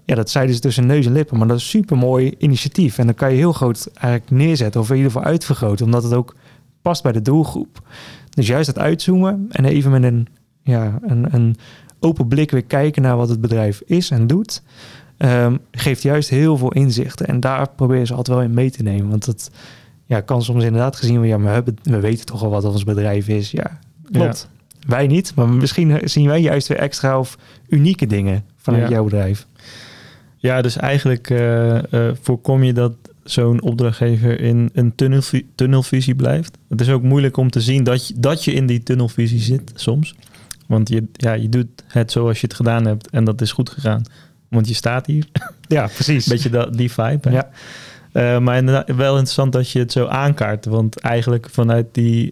[0.10, 2.98] Ja, dat zeiden ze tussen neus en lippen, maar dat is een super mooi initiatief.
[2.98, 6.13] En dan kan je heel groot eigenlijk neerzetten of in ieder geval uitvergroten, omdat het
[6.13, 6.36] ook
[6.82, 7.82] past bij de doelgroep.
[8.30, 10.28] Dus juist het uitzoomen en even met een,
[10.63, 11.56] ja, een, een
[12.00, 14.63] open blik weer kijken naar wat het bedrijf is en doet,
[15.17, 17.28] um, geeft juist heel veel inzichten.
[17.28, 19.10] En daar proberen ze altijd wel in mee te nemen.
[19.10, 19.52] Want het
[20.06, 22.65] ja, kan soms inderdaad gezien worden, ja, maar we, hebben, we weten toch al wat
[22.65, 23.52] ons bedrijf is.
[23.52, 23.80] Ja,
[24.12, 24.50] klopt.
[24.88, 28.89] Wij niet, maar misschien zien wij juist weer extra of unieke dingen vanuit Ja.
[28.89, 29.48] jouw bedrijf.
[30.41, 36.58] Ja, dus eigenlijk eh, eh, voorkom je dat zo'n opdrachtgever in een tunnelvi- tunnelvisie blijft.
[36.69, 39.71] Het is ook moeilijk om te zien dat je, dat je in die tunnelvisie zit
[39.75, 40.15] soms.
[40.67, 43.69] Want je, ja, je doet het zoals je het gedaan hebt en dat is goed
[43.69, 44.04] gegaan.
[44.47, 45.25] Want je staat hier.
[45.67, 46.28] Ja, precies.
[46.28, 47.30] Beetje dat, die vibe.
[47.30, 47.36] hè?
[47.36, 47.49] Ja.
[48.12, 50.65] Eh, maar inderdaad, wel interessant dat je het zo aankaart.
[50.65, 52.32] Want eigenlijk vanuit die,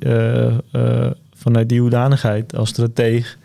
[1.35, 3.37] vanuit die hoedanigheid als strateeg...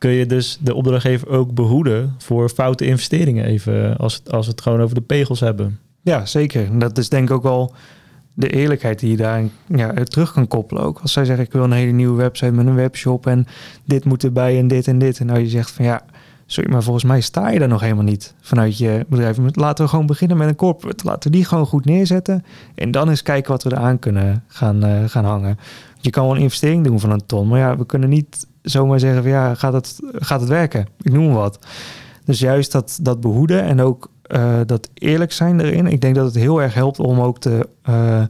[0.00, 3.44] kun je dus de opdrachtgever ook behoeden voor foute investeringen.
[3.44, 5.78] Even als, als we het gewoon over de pegels hebben.
[6.02, 6.66] Ja, zeker.
[6.66, 7.74] En dat is denk ik ook wel
[8.34, 10.98] de eerlijkheid die je daar ja, terug kan koppelen ook.
[10.98, 13.46] Als zij zeggen, ik wil een hele nieuwe website met een webshop en
[13.84, 15.20] dit moet erbij en dit en dit.
[15.20, 16.02] En nou je zegt van ja,
[16.46, 19.36] sorry, maar volgens mij sta je daar nog helemaal niet vanuit je bedrijf.
[19.52, 21.04] Laten we gewoon beginnen met een corporate.
[21.04, 22.44] Laten we die gewoon goed neerzetten.
[22.74, 25.58] En dan eens kijken wat we eraan kunnen gaan, eh, gaan hangen.
[26.00, 27.48] Je kan wel een investering doen van een ton.
[27.48, 30.86] Maar ja, we kunnen niet zomaar zeggen van ja, gaat het, gaat het werken?
[31.00, 31.58] Ik noem wat.
[32.24, 35.86] Dus juist dat, dat behoeden en ook eh, dat eerlijk zijn erin.
[35.86, 38.22] Ik denk dat het heel erg helpt om ook de, eh,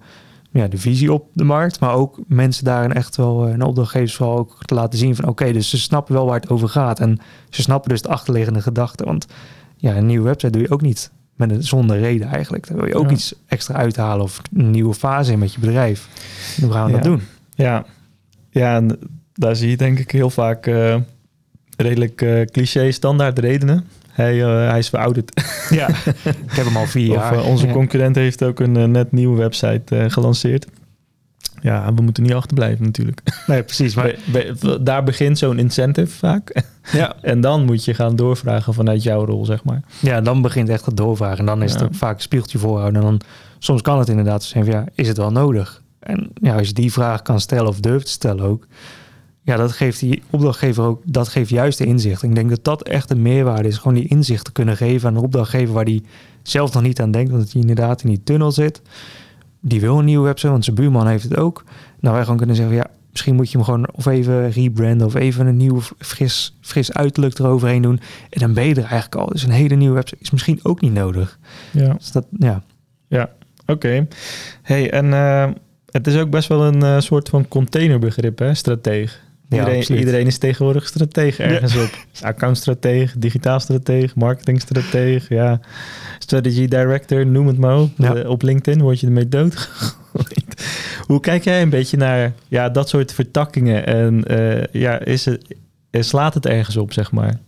[0.51, 4.15] ja, de visie op de markt, maar ook mensen daarin echt wel, eh, en opdrachtgevers
[4.15, 7.01] vooral ook te laten zien van oké, dus ze snappen wel waar het over gaat.
[7.01, 7.19] En
[7.51, 9.07] ze snappen dus de achterliggende gedachten.
[9.07, 9.27] Want
[9.77, 12.69] ja, een nieuwe website doe je ook niet met een, zonder reden eigenlijk.
[12.69, 13.11] Daar wil je ook Ja.
[13.13, 16.09] iets extra uithalen of een nieuwe fase in met je bedrijf.
[16.61, 16.97] Hoe gaan we Ja.
[16.97, 17.23] dat doen?
[17.55, 17.85] Ja,
[18.51, 18.99] ja en
[19.41, 20.97] daar zie je denk ik heel vaak eh,
[21.77, 23.85] redelijk eh, cliché standaard redenen.
[24.09, 25.33] Hij, eh, hij is verouderd.
[25.71, 27.33] Ja, ik heb hem al vier Of, jaar.
[27.35, 30.67] eh, onze concurrent heeft ook een net nieuwe website gelanceerd.
[31.63, 33.21] Ja, we moeten niet achterblijven natuurlijk.
[33.47, 33.95] Nee, precies.
[33.95, 34.15] Maar
[34.81, 36.63] daar begint zo'n incentive vaak.
[36.93, 39.83] ja, En dan moet je gaan doorvragen vanuit jouw rol, zeg maar.
[40.01, 41.39] Ja, dan begint echt het doorvragen.
[41.39, 41.87] En dan is het Ja.
[41.87, 43.01] ook vaak een spiegeltje voorhouden.
[43.03, 43.21] En dan
[43.59, 45.83] soms kan het inderdaad zijn van ja, is het wel nodig?
[46.01, 48.67] En ja, als je die vraag kan stellen of durft te stellen ook.
[49.51, 52.23] Ja, dat geeft die opdrachtgever ook, dat geeft juist de inzicht.
[52.23, 53.77] Ik denk dat dat echt een meerwaarde is.
[53.77, 56.03] Gewoon die inzicht te kunnen geven aan een opdrachtgever waar die
[56.43, 57.31] zelf nog niet aan denkt.
[57.31, 58.83] Want hij inderdaad in die tunnel zit.
[59.61, 61.65] Die wil een nieuwe website, want zijn buurman heeft het ook.
[62.01, 65.15] Nou, wij gewoon kunnen zeggen, ja, misschien moet je hem gewoon of even rebranden of
[65.15, 68.01] even een nieuw fris, fris uiterlijk eroverheen doen.
[68.31, 69.27] En dan ben je er eigenlijk al.
[69.27, 71.39] Dus een hele nieuwe website is misschien ook niet nodig.
[71.73, 72.63] Ja, Dus dat, ja.
[73.67, 74.07] oké.
[74.63, 75.51] Hey, en eh,
[75.91, 79.29] het is ook best wel een eh, soort van containerbegrip, hè, strateeg.
[79.51, 80.01] Ja, Iedereen, absoluut.
[80.01, 82.07] iedereen is tegenwoordig strateeg ergens op.
[82.23, 85.61] Accountstrateeg, digitaal strateeg, marketingstrateeg, ja.
[86.19, 87.91] Strategy director, noem het maar op.
[87.97, 88.15] Ja.
[88.15, 90.71] Eh, op LinkedIn word je ermee doodgegooid.
[91.07, 93.87] Hoe kijk jij een beetje naar ja, dat soort vertakkingen?
[93.87, 95.55] En eh, ja, is het,
[95.91, 97.39] eh, slaat het ergens op, zeg maar?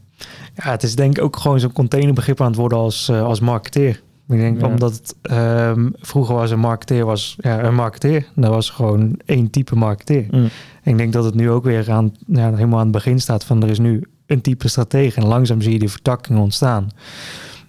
[0.54, 4.00] ja, het is denk ik ook gewoon zo'n containerbegrip aan het worden als, als marketeer.
[4.28, 4.66] Ik denk Ja.
[4.66, 8.26] omdat het, ehm, vroeger was een marketeer was ja, een marketeer.
[8.35, 10.26] Dat was gewoon één type marketeer.
[10.30, 10.48] Mm.
[10.82, 13.62] Ik denk dat het nu ook weer aan, ja, helemaal aan het begin staat van
[13.62, 15.20] er is nu een type stratege.
[15.20, 16.88] En langzaam zie je die vertakkingen ontstaan.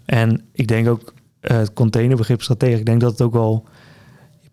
[0.06, 3.66] En ik denk ook eh, het containerbegrip strategie, ik denk dat het ook wel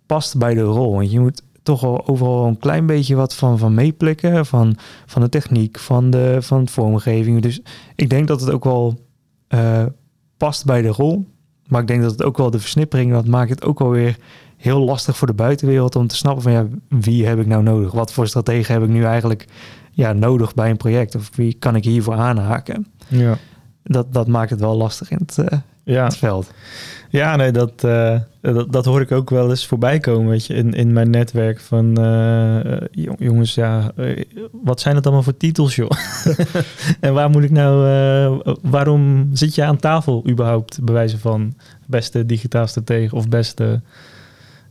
[0.07, 0.93] past bij de rol.
[0.93, 4.47] Want je moet toch wel overal een klein beetje wat van, van meeplikken.
[4.47, 7.43] Van, van de techniek, van de, van de vormgeving.
[7.43, 7.61] Dus
[7.95, 9.01] ik denk dat het ook wel
[9.49, 9.85] eh,
[10.37, 11.29] past bij de rol.
[11.71, 14.17] Maar ik denk dat het ook wel de versnippering, dat maakt het ook wel weer
[14.57, 17.93] heel lastig voor de buitenwereld om te snappen van ja, wie heb ik nou nodig?
[17.93, 19.47] Wat voor strategen heb ik nu eigenlijk
[19.91, 21.15] ja, nodig bij een project?
[21.15, 22.87] Of wie kan ik hiervoor aanhaken?
[23.09, 23.39] Ja.
[23.83, 26.05] Dat, dat maakt het wel lastig in het, uh, ja.
[26.05, 26.51] het veld.
[27.11, 30.55] Ja, nee, dat, uh, dat, dat, hoor ik ook wel eens voorbij komen, weet je,
[30.55, 32.61] in, in mijn netwerk van uh,
[33.19, 33.93] jongens, ja,
[34.63, 35.91] wat zijn het allemaal voor titels, joh?
[37.01, 41.55] en waar moet ik nou, waarom zit je aan tafel überhaupt, bij wijze van
[41.87, 43.81] beste digitaal stratege of beste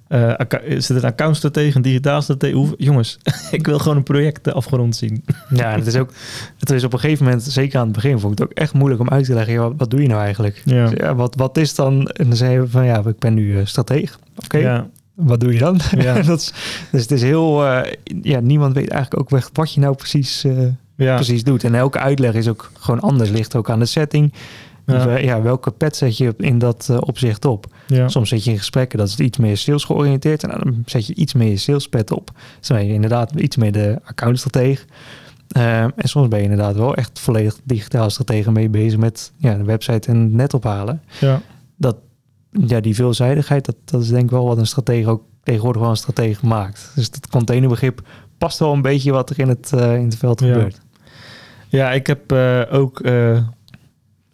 [0.10, 2.56] uh, is het een accountstratege, een digitaal stratege?
[2.56, 3.18] Hoe, jongens,
[3.52, 5.26] ik wil gewoon een project afgerond zien.
[5.50, 6.12] Ja, het is ook,
[6.60, 8.74] het is op een gegeven moment, zeker aan het begin, vond ik het ook echt
[8.74, 10.62] moeilijk om uit te leggen, ja, wat, doe je nou eigenlijk?
[10.66, 10.86] Ja.
[10.90, 13.58] Dus ja, wat, wat is dan, en dan zei je van, ja, ik ben nu
[13.58, 14.16] uh, stratege.
[14.36, 14.62] Oké, okay.
[14.62, 14.88] ja.
[15.14, 15.80] wat doe je dan?
[15.98, 16.22] Ja.
[16.22, 16.54] dat is,
[16.92, 17.82] dus het is heel, uh,
[18.22, 20.46] ja, niemand weet eigenlijk ook wat je nou precies,
[20.96, 21.16] ja.
[21.16, 21.64] precies doet.
[21.64, 24.34] En elke uitleg is ook gewoon anders, ligt ook aan de setting.
[24.92, 25.18] Ja.
[25.18, 25.42] ja.
[25.42, 27.66] welke pet zet je in dat uh, opzicht op?
[27.88, 28.08] Ja.
[28.08, 30.44] Soms zit je in gesprekken, dat is iets meer sales georiënteerd.
[30.44, 32.32] En dan zet je iets meer je salespet op.
[32.60, 34.86] Dus dan ben je inderdaad iets meer de accountstratege.
[35.58, 39.58] Uh, en soms ben je inderdaad wel echt volledig digitaal stratege mee bezig met ja,
[39.58, 41.02] de website en het net ophalen.
[41.20, 41.42] Ja.
[41.78, 41.98] Dat,
[42.52, 45.92] ja, die veelzijdigheid, dat, dat is denk ik wel wat een stratege ook tegenwoordig wel
[45.92, 46.92] een stratege maakt.
[46.96, 48.02] Dus dat containerbegrip
[48.38, 50.48] past wel een beetje wat er in het, uh, in het veld ja.
[50.48, 50.82] gebeurt.
[51.68, 53.02] Ja, ik heb uh, ook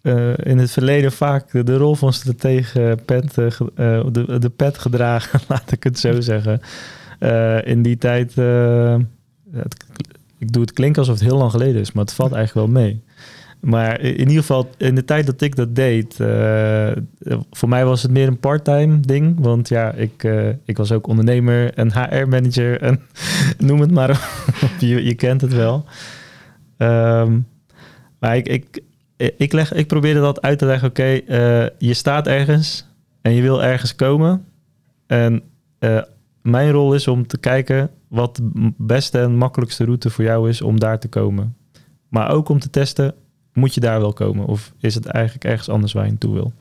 [0.05, 5.39] uh, in het verleden vaak de, rol van stratege pet, uh, de, de pet gedragen,
[5.49, 6.61] laat ik het zo zeggen.
[7.63, 9.85] In die tijd, het,
[10.37, 12.81] ik doe het klinken alsof het heel lang geleden is, maar het valt eigenlijk wel
[12.83, 13.03] mee.
[13.59, 16.15] Maar in ieder geval, in de tijd dat ik dat deed,
[17.51, 19.39] voor mij was het meer een part-time ding.
[19.39, 20.27] Want ja, ik,
[20.65, 23.01] ik was ook ondernemer en HR-manager en
[23.67, 24.19] noem het maar op.
[24.79, 25.85] je, je kent het wel.
[26.77, 27.45] Um,
[28.19, 28.81] maar ik, ik,
[29.17, 30.87] ik, leg, ik probeerde dat uit te leggen.
[30.87, 32.87] Oké, uh, je staat ergens
[33.21, 34.45] en je wil ergens komen.
[35.07, 35.43] En
[35.79, 36.01] uh,
[36.41, 40.61] mijn rol is om te kijken wat de beste en makkelijkste route voor jou is
[40.61, 41.55] om daar te komen.
[42.09, 43.13] Maar ook om te testen,
[43.53, 44.45] moet je daar wel komen?
[44.45, 46.53] Of is het eigenlijk ergens anders waar je naartoe wil?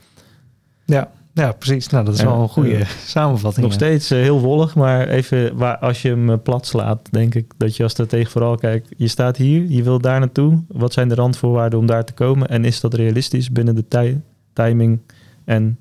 [0.85, 1.89] Ja, ja, precies.
[1.89, 2.85] Nou, dat is Ja, wel een goede ja.
[3.07, 3.67] samenvatting.
[3.67, 3.79] Nog ja.
[3.87, 7.53] steeds eh, heel wollig, maar even waar, als je hem eh, plat slaat, denk ik
[7.57, 8.89] dat je als stratege vooral kijkt.
[8.97, 10.63] Je staat hier, je wil daar naartoe.
[10.69, 12.49] Wat zijn de randvoorwaarden om daar te komen?
[12.49, 14.21] En is dat realistisch binnen de tij-
[14.53, 15.01] timing
[15.45, 15.79] en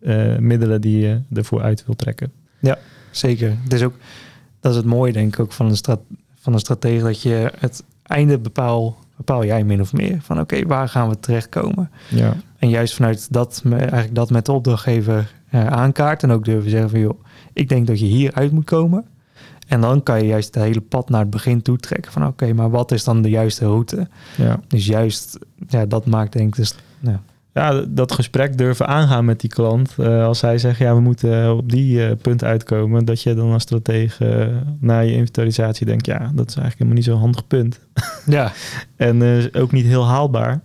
[0.00, 2.32] eh, middelen die je ervoor uit wil trekken?
[3.10, 3.56] Zeker.
[3.62, 3.94] Het is ook,
[4.60, 6.00] dat is het mooie denk ik ook van een, strat,
[6.40, 10.18] van een stratege, dat je het einde bepaal, bepaal jij min of meer.
[10.22, 11.90] Van oké, waar gaan we terechtkomen?
[12.08, 16.70] Ja, En juist vanuit dat, eigenlijk dat met de opdrachtgever eh, aankaart en ook durven
[16.70, 19.04] zeggen van joh, ik denk dat je hier uit moet komen.
[19.68, 22.52] En dan kan je juist het hele pad naar het begin toe trekken van oké,
[22.52, 24.08] maar wat is dan de juiste route?
[24.36, 24.60] ja.
[24.68, 27.20] Dus juist, ja, dat maakt denk ik dus, ja,
[27.52, 29.94] ja, dat gesprek durven aangaan met die klant.
[29.98, 33.04] eh, als hij zegt, ja, we moeten op die eh, punt uitkomen.
[33.04, 36.94] Dat je dan als stratege eh, na je inventarisatie denkt, ja, dat is eigenlijk helemaal
[36.94, 37.80] niet zo'n handig punt.
[38.26, 38.52] ja,
[38.96, 40.60] En eh, ook niet heel haalbaar.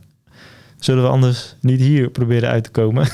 [0.88, 3.08] Zullen we anders niet hier proberen uit te komen?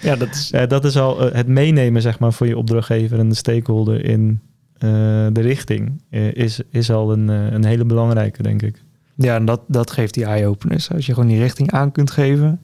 [0.00, 3.18] ja, dat is, Eh, dat is al eh, het meenemen zeg maar, voor je opdrachtgever
[3.18, 4.40] en de stakeholder in
[4.74, 4.90] eh,
[5.32, 6.02] de richting.
[6.10, 8.82] is, is al een, een hele belangrijke, denk ik.
[9.14, 10.92] Ja, en dat, dat geeft die eye-openers.
[10.92, 12.60] Als je gewoon die richting aan kunt geven,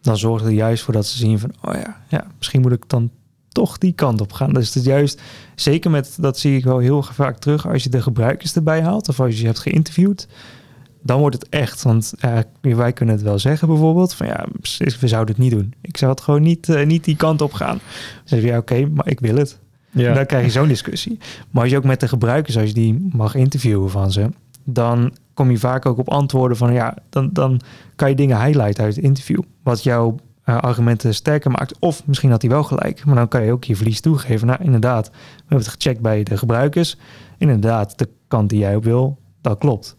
[0.00, 2.88] dan zorgt het juist voor dat ze zien van, oh ja, ja, misschien moet ik
[2.88, 3.10] dan
[3.48, 4.52] toch die kant op gaan.
[4.52, 5.22] Dus het is juist,
[5.54, 9.08] zeker met, dat zie ik wel heel vaak terug, als je de gebruikers erbij haalt
[9.08, 10.28] of als je hebt geïnterviewd,
[11.06, 11.82] dan wordt het echt.
[11.82, 15.52] Want ja, wij kunnen het wel zeggen bijvoorbeeld, van ja, precies, we zouden het niet
[15.52, 15.74] doen.
[15.80, 17.76] Ik zou het gewoon niet, eh, niet die kant op gaan.
[17.76, 19.58] Dan zeg je, ja, oké, maar ik wil het.
[19.90, 21.18] Ja, En dan krijg je zo'n discussie.
[21.50, 24.28] Maar als je ook met de gebruikers, als je die mag interviewen van ze,
[24.64, 27.60] dan kom je vaak ook op antwoorden van ja, dan, dan
[27.96, 29.40] kan je dingen highlighten uit het interview.
[29.62, 30.16] Wat jouw
[30.46, 31.78] eh, argumenten sterker maakt.
[31.78, 34.46] Of misschien had hij wel gelijk, maar dan kan je ook je verlies toegeven.
[34.46, 36.96] Nou, inderdaad, we hebben het gecheckt bij de gebruikers.
[37.38, 39.96] Inderdaad, de kant die jij op wil, dat klopt.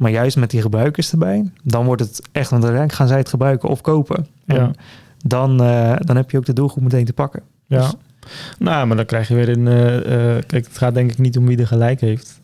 [0.00, 3.28] Maar juist met die gebruikers erbij, dan wordt het echt, want uiteindelijk gaan zij het
[3.28, 4.26] gebruiken of kopen.
[4.46, 4.70] En Ja.
[5.18, 7.42] dan, eh, dan heb je ook de doelgroep meteen te pakken.
[7.66, 7.78] ja.
[7.78, 7.94] Dus-
[8.58, 9.68] Nou, maar dan krijg je weer een...
[9.68, 9.96] eh,
[10.36, 12.40] eh, kijk, het gaat denk ik niet om wie er gelijk heeft.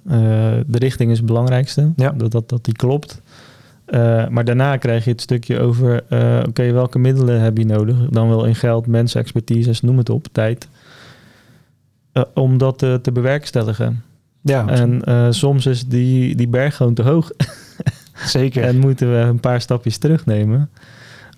[0.67, 1.93] De richting is het belangrijkste.
[1.97, 2.11] Ja.
[2.11, 3.21] Dat, dat, dat die klopt.
[4.31, 6.05] Maar daarna krijg je het stukje over...
[6.49, 7.97] Oké, welke middelen heb je nodig?
[8.11, 10.69] Dan wel in geld, mensen, expertise, noem het op, tijd.
[12.35, 14.03] Om dat te bewerkstelligen.
[14.47, 17.31] Ja, En eh, soms is die, die berg gewoon te hoog.
[18.37, 18.63] zeker.
[18.63, 20.71] En moeten we een paar stapjes terugnemen.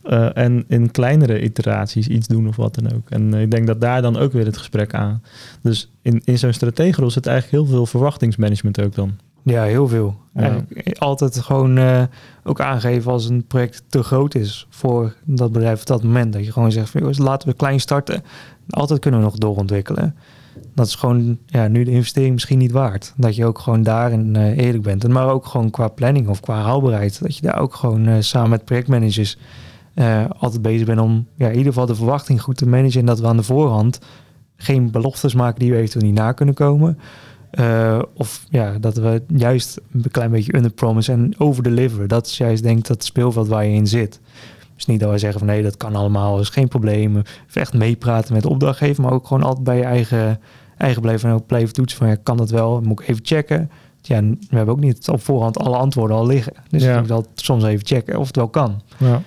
[0.03, 3.11] Eh, en in kleinere iteraties iets doen of wat dan ook.
[3.11, 5.23] En ik denk dat daar dan ook weer het gesprek aan.
[5.62, 9.12] Dus in, in zo'n strategenrol zit eigenlijk heel veel verwachtingsmanagement ook dan.
[9.42, 10.16] Ja, heel veel.
[10.35, 10.64] Ja.
[10.99, 12.03] Altijd gewoon eh,
[12.44, 16.33] ook aangeven als een project te groot is voor dat bedrijf op dat moment.
[16.33, 18.23] Dat je gewoon zegt, van, laten we klein starten.
[18.68, 20.16] Altijd kunnen we nog doorontwikkelen.
[20.79, 23.12] Dat is gewoon ja, nu de investering misschien niet waard.
[23.17, 25.05] Dat je ook gewoon daarin uh, eerlijk bent.
[25.05, 27.23] En maar ook gewoon qua planning of qua haalbaarheid.
[27.23, 29.38] Dat je daar ook gewoon uh, samen met projectmanagers
[30.38, 33.01] altijd bezig bent om ja, in ieder geval de verwachting goed te managen.
[33.01, 33.99] En dat we aan de voorhand
[34.57, 36.99] geen beloftes maken die we eventueel niet na kunnen komen.
[38.14, 42.09] Of ja, dat we juist een klein beetje underpromise en overdeliveren.
[42.09, 44.21] Dat is juist denk ik dat speelveld waar je in zit.
[44.75, 47.17] Dus niet dat wij zeggen van nee, dat kan allemaal, is geen probleem.
[47.49, 50.41] Of echt meepraten met de opdrachtgever, maar ook gewoon altijd bij je eigen,
[50.79, 52.81] eigen blijven en ook blijven toetsen van ja, kan dat wel?
[52.81, 53.71] Moet ik even checken?
[54.03, 56.53] Ja, we hebben ook niet op voorhand alle antwoorden al liggen.
[56.71, 56.93] Dus ja.
[56.93, 58.83] ik moet dat soms even checken of het wel kan.
[58.97, 59.23] Ja.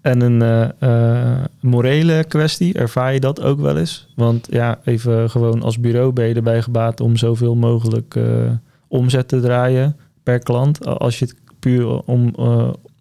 [0.00, 4.08] En een uh, morele kwestie, ervaar je dat ook wel eens?
[4.16, 8.50] Want ja, even gewoon als bureau ben je erbij gebaat om zoveel mogelijk uh,
[8.88, 10.86] omzet te draaien per klant.
[10.86, 12.34] Als je het puur om,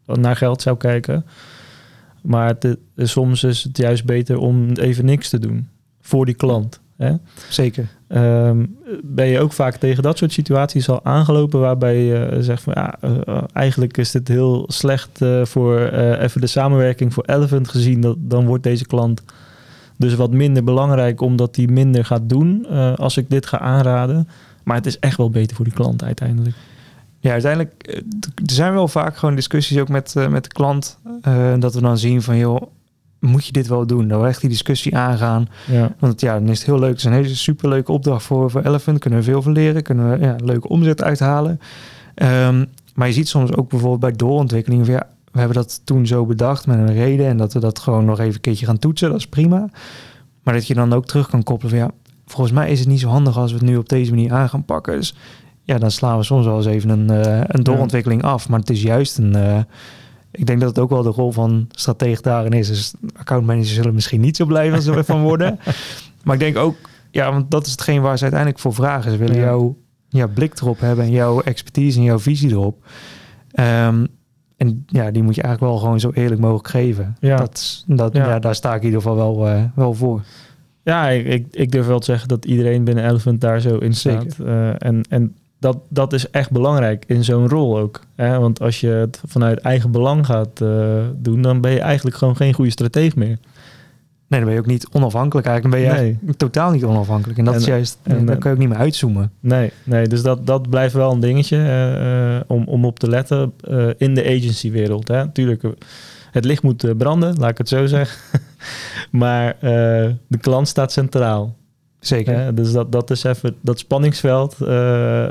[0.06, 1.26] naar geld zou kijken.
[2.22, 5.67] Maar het, soms is het juist beter om even niks te doen
[6.02, 6.80] voor die klant.
[7.02, 7.14] Hè?
[7.50, 7.88] Zeker.
[8.08, 12.74] Um, ben je ook vaak tegen dat soort situaties al aangelopen waarbij je zegt van
[12.76, 17.68] ja, uh, eigenlijk is dit heel slecht uh, voor uh, even de samenwerking voor Elephant
[17.70, 18.02] gezien.
[18.02, 19.24] Dat, dan wordt deze klant
[19.98, 24.28] dus wat minder belangrijk omdat hij minder gaat doen als ik dit ga aanraden.
[24.64, 26.56] Maar het is echt wel beter voor die klant uiteindelijk.
[27.20, 28.02] Ja, uiteindelijk
[28.36, 30.98] er zijn wel vaak gewoon discussies ook met, met de klant.
[31.60, 32.62] dat we dan zien van joh,
[33.21, 34.07] moet je dit wel doen?
[34.07, 35.47] Dan echt die discussie aangaan.
[35.67, 35.95] Ja.
[35.99, 36.89] Want ja, dan is het heel leuk.
[36.89, 38.99] Het is een hele superleuke opdracht voor, voor Elephant.
[38.99, 39.84] Kunnen we veel van leren.
[39.84, 41.60] Kunnen we ja, leuke omzet uithalen.
[42.15, 44.86] Um, maar je ziet soms ook bijvoorbeeld bij doorontwikkeling...
[44.86, 47.25] Van, ja, we hebben dat toen zo bedacht met een reden...
[47.25, 49.10] en dat we dat gewoon nog even een keertje gaan toetsen.
[49.10, 49.69] Dat is prima.
[50.43, 51.79] Maar dat je dan ook terug kan koppelen van...
[51.79, 51.91] ja,
[52.25, 54.49] volgens mij is het niet zo handig als we het nu op deze manier aan
[54.49, 54.95] gaan pakken.
[54.95, 55.15] Dus
[55.63, 58.49] ja, dan slaan we soms wel eens even een, uh, een doorontwikkeling af.
[58.49, 59.38] Maar het is juist een...
[59.38, 59.60] Uh,
[60.32, 62.67] ik denk dat het ook wel de rol van stratege daarin is.
[62.67, 65.60] Dus accountmanagers zullen misschien niet zo blij als ze ervan worden.
[66.24, 66.76] Maar ik denk ook,
[67.12, 69.12] ja, want dat is hetgeen waar ze uiteindelijk voor vragen.
[69.12, 69.41] Ze willen ja.
[69.41, 69.76] jouw
[70.10, 72.86] ja, blik erop hebben en jouw expertise en jouw visie erop.
[73.60, 74.08] Um,
[74.58, 77.15] en ja, die moet je eigenlijk wel gewoon zo eerlijk mogelijk geven.
[77.20, 77.36] Ja.
[77.36, 78.28] Dat, dat, ja.
[78.28, 80.22] ja daar sta ik in ieder geval wel, uh, wel voor.
[80.84, 84.38] Ja, ik, ik durf wel te zeggen dat iedereen binnen Elephant daar zo in staat.
[84.41, 88.02] Uh, en, en dat, dat is echt belangrijk in zo'n rol ook.
[88.15, 88.39] Hè?
[88.39, 92.36] Want als je het vanuit eigen belang gaat uh, doen, dan ben je eigenlijk gewoon
[92.36, 93.38] geen goede strateeg meer.
[94.28, 95.47] Nee, dan ben je ook niet onafhankelijk.
[95.47, 96.36] Eigenlijk dan ben je nee.
[96.36, 97.39] totaal niet onafhankelijk.
[97.39, 99.32] En dat en, is juist, en, dan kan je ook niet meer uitzoomen.
[99.39, 103.10] Nee, nee dus dat, dat blijft wel een dingetje uh, uh, om, om op te
[103.10, 103.54] letten
[103.97, 105.08] in de agencywereld.
[105.08, 105.63] Natuurlijk,
[106.32, 108.39] het licht moet branden, laat ik het zo zeggen.
[109.21, 109.56] maar
[110.28, 111.56] de klant staat centraal.
[112.02, 112.40] Zeker.
[112.40, 115.30] Ja, dus dat, dat is even dat spanningsveld uh, uh,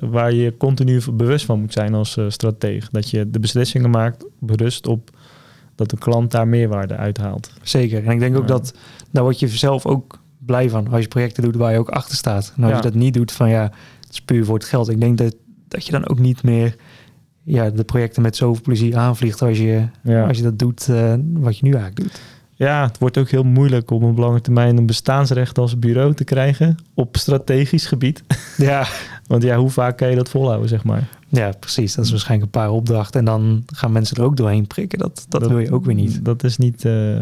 [0.00, 2.88] waar je continu bewust van moet zijn als uh, strateeg.
[2.90, 5.10] Dat je de beslissingen maakt berust op
[5.74, 7.52] dat de klant daar meerwaarde uithaalt.
[7.62, 8.04] Zeker.
[8.04, 8.74] En ik denk ook dat
[9.10, 12.16] daar word je zelf ook blij van als je projecten doet waar je ook achter
[12.16, 12.52] staat.
[12.56, 12.76] En als ja.
[12.76, 13.62] je dat niet doet van ja,
[14.00, 14.88] het is puur voor het geld.
[14.88, 15.36] Ik denk dat,
[15.68, 16.76] dat je dan ook niet meer
[17.42, 19.86] ja, de projecten met zoveel plezier aanvliegt als je,
[20.26, 20.86] als je dat doet
[21.32, 22.20] wat je nu eigenlijk doet.
[22.58, 26.24] Ja, het wordt ook heel moeilijk om op lange termijn een bestaansrecht als bureau te
[26.24, 28.22] krijgen op strategisch gebied.
[28.56, 28.86] Ja.
[29.26, 31.08] Want ja, hoe vaak kan je dat volhouden, zeg maar?
[31.28, 31.94] Ja, precies.
[31.94, 34.98] Dat is waarschijnlijk een paar opdrachten en dan gaan mensen er ook doorheen prikken.
[34.98, 36.24] Dat, dat, dat wil je ook weer niet.
[36.24, 37.16] Dat is niet uh,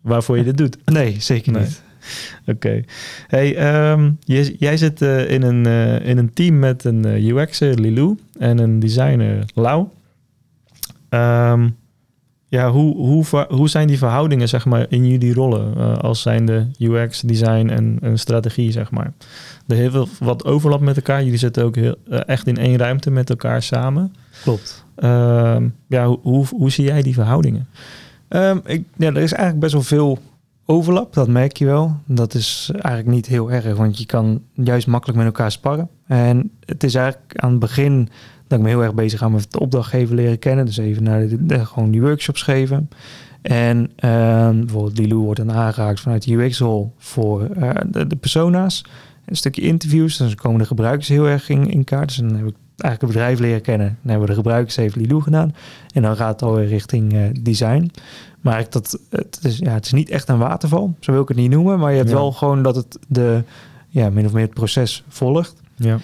[0.00, 0.78] waarvoor je dit doet.
[0.84, 1.62] Nee, zeker nee.
[1.62, 1.82] niet.
[2.40, 2.50] Oké.
[2.50, 2.84] Okay.
[3.26, 7.74] Hey, um, jij, jij zit uh, in, een, uh, in een team met een UX'er,
[7.74, 9.86] Lilou, en een designer, Lau.
[11.10, 11.76] Um,
[12.48, 16.68] ja, hoe, hoe, hoe zijn die verhoudingen zeg maar, in jullie rollen uh, als zijnde
[16.78, 19.12] UX, design en, en strategie, zeg maar?
[19.66, 21.22] Er heeft veel wat overlap met elkaar.
[21.22, 24.14] Jullie zitten ook heel, uh, echt in één ruimte met elkaar samen.
[24.42, 24.84] Klopt.
[24.98, 25.56] Uh,
[25.88, 27.68] ja, hoe, hoe, hoe, zie jij die verhoudingen?
[28.28, 30.18] Um, ik, ja, er is eigenlijk best wel veel
[30.66, 31.96] overlap, dat merk je wel.
[32.06, 35.88] Dat is eigenlijk niet heel erg, want je kan juist makkelijk met elkaar sparren.
[36.06, 38.08] En het is eigenlijk aan het begin
[38.46, 40.66] dat ik me heel erg bezig ga met de opdrachtgever leren kennen.
[40.66, 42.88] Dus even naar de, de, gewoon die workshops geven.
[43.42, 48.84] En uh, bijvoorbeeld Lilou wordt dan aangeraakt vanuit de UX-rol voor uh, de, de, persona's.
[49.24, 52.08] Een stukje interviews, dus dan komen de gebruikers heel erg in, in kaart.
[52.08, 53.86] Dus dan heb ik eigenlijk het bedrijf leren kennen.
[53.86, 55.54] Dan hebben we de gebruikers even Lilou gedaan.
[55.94, 57.90] En dan gaat het alweer richting uh, design.
[58.40, 61.28] Maar ik dat, het, is, ja, het is niet echt een waterval, zo wil ik
[61.28, 61.78] het niet noemen.
[61.78, 62.14] Maar je hebt ja.
[62.14, 63.42] wel gewoon dat het de,
[63.88, 65.54] ja, min of meer het proces volgt.
[65.74, 65.98] Ja.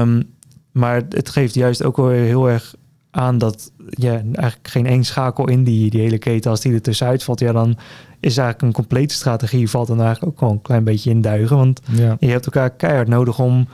[0.00, 0.36] Um,
[0.78, 2.74] maar het geeft juist ook wel heel erg
[3.10, 6.82] aan dat je eigenlijk geen één schakel in die, die hele keten, als die er
[6.82, 7.68] tussenuit valt, ja, dan
[8.20, 11.56] is eigenlijk een complete strategie valt dan eigenlijk ook gewoon een klein beetje in duigen.
[11.56, 12.16] Want Ja.
[12.20, 13.68] je hebt elkaar keihard nodig om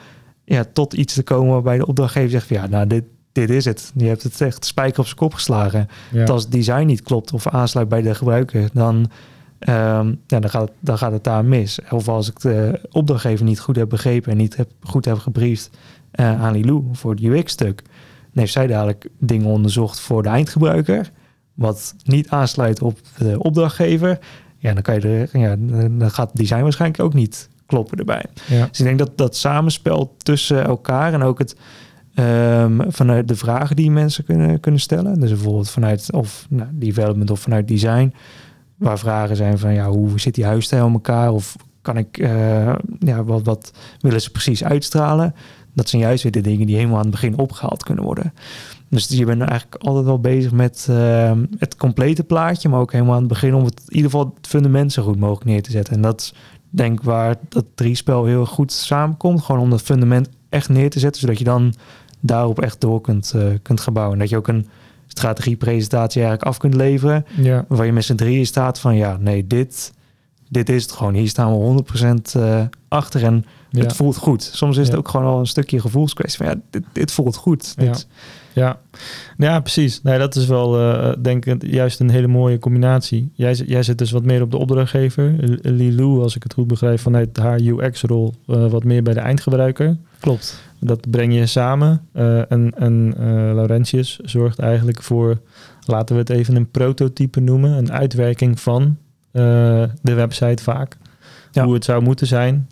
[0.44, 3.64] ja, tot iets te komen waarbij de opdrachtgever zegt van ja, nou dit, dit is
[3.64, 3.92] het.
[3.96, 5.88] Je hebt het echt spijker op zijn kop geslagen.
[6.12, 6.24] Ja.
[6.24, 9.10] Als het design niet klopt of aansluit bij de gebruiker, dan,
[9.58, 11.78] ehm, ja, dan, gaat het, dan gaat het daar mis.
[11.90, 15.70] Of als ik de opdrachtgever niet goed heb begrepen en niet heb, goed heb gebriefd
[16.14, 17.82] eh, aan Lilou voor het UX-stuk,
[18.32, 21.10] dan heeft zij dadelijk dingen onderzocht voor de eindgebruiker,
[21.54, 24.18] wat niet aansluit op de opdrachtgever.
[24.58, 25.56] Ja, dan, kan je er, ja,
[25.90, 28.24] dan gaat het design waarschijnlijk ook niet kloppen erbij.
[28.46, 28.66] Ja.
[28.66, 31.56] Dus ik denk dat dat samenspel tussen elkaar en ook het
[32.14, 35.20] ehm, vanuit de vragen die mensen kunnen, kunnen stellen.
[35.20, 38.14] Dus bijvoorbeeld vanuit of nou, development of vanuit design.
[38.76, 41.32] Waar vragen zijn van ja, hoe zit die huisstijl in elkaar?
[41.32, 45.34] Of kan ik, eh, ja, wat, wat willen ze precies uitstralen?
[45.74, 48.32] Dat zijn juist weer de dingen die helemaal aan het begin opgehaald kunnen worden.
[48.88, 53.14] Dus je bent eigenlijk altijd wel bezig met ehm, het complete plaatje, maar ook helemaal
[53.14, 55.70] aan het begin om het, in ieder geval het fundament zo goed mogelijk neer te
[55.70, 55.94] zetten.
[55.94, 56.34] En dat is
[56.70, 59.42] denk ik waar dat driespel heel goed samenkomt.
[59.42, 61.74] Gewoon om dat fundament echt neer te zetten, zodat je dan
[62.20, 64.18] daarop echt door kunt, eh, kunt gaan bouwen.
[64.18, 64.66] Dat je ook een
[65.06, 67.64] strategiepresentatie eigenlijk af kunt leveren, Ja.
[67.68, 69.92] waar je met z'n drieën staat van ja, nee, dit,
[70.48, 71.14] dit is het gewoon.
[71.14, 73.44] Hier staan we 100% eh, achter en
[73.76, 73.82] Ja.
[73.82, 74.42] het voelt goed.
[74.42, 77.74] Soms is het ook gewoon al een stukje gevoelskwestie van ja, dit, dit voelt goed.
[77.76, 77.84] Ja.
[77.84, 78.06] Dit-
[78.52, 78.78] Ja,
[79.36, 80.02] ja precies.
[80.02, 83.30] Nee, dat is wel, eh, denk ik, juist een hele mooie combinatie.
[83.32, 85.34] Jij, jij zit dus wat meer op de opdrachtgever.
[85.62, 89.96] Lilou, als ik het goed begrijp, vanuit haar UX-rol eh, wat meer bij de eindgebruiker.
[90.20, 90.62] Klopt.
[90.78, 92.00] Dat breng je samen.
[92.48, 93.14] En en
[93.54, 95.40] Laurentius zorgt eigenlijk voor,
[95.86, 98.96] laten we het even een prototype noemen, een uitwerking van
[100.02, 100.96] de website vaak.
[101.54, 101.64] Ja.
[101.64, 102.68] Hoe het zou moeten zijn.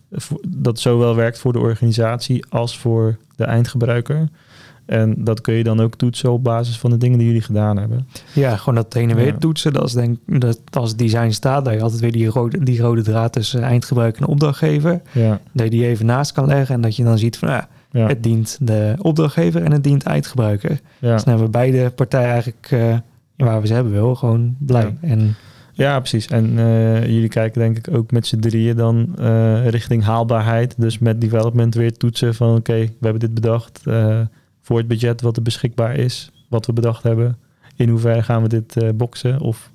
[0.47, 4.29] Dat zowel werkt voor de organisatie als voor de eindgebruiker.
[4.87, 7.77] En dat kun je dan ook toetsen op basis van de dingen die jullie gedaan
[7.77, 8.09] hebben.
[8.33, 9.37] Ja, gewoon dat heen en weer Ja.
[9.39, 9.73] toetsen.
[9.73, 12.81] Dat is denk dat als het design staat, dat je altijd weer die rode, die
[12.81, 15.01] rode draad tussen eindgebruiker en opdrachtgever.
[15.13, 17.69] Ja, Dat je die even naast kan leggen en dat je dan ziet van ja,
[17.91, 20.71] ja, het dient de opdrachtgever en het dient eindgebruiker.
[20.71, 22.97] Dus dan hebben we beide partijen eigenlijk eh,
[23.37, 24.97] waar we ze hebben wil, gewoon blij.
[25.01, 25.35] En
[25.73, 26.27] ja precies.
[26.27, 30.75] En eh, jullie kijken denk ik ook met z'n drieën dan eh, richting haalbaarheid.
[30.79, 34.21] Dus met development weer toetsen van oké, we hebben dit bedacht eh,
[34.61, 36.31] voor het budget wat er beschikbaar is.
[36.49, 37.37] Wat we bedacht hebben.
[37.77, 39.41] In hoeverre gaan we dit boksen?
[39.41, 39.71] Of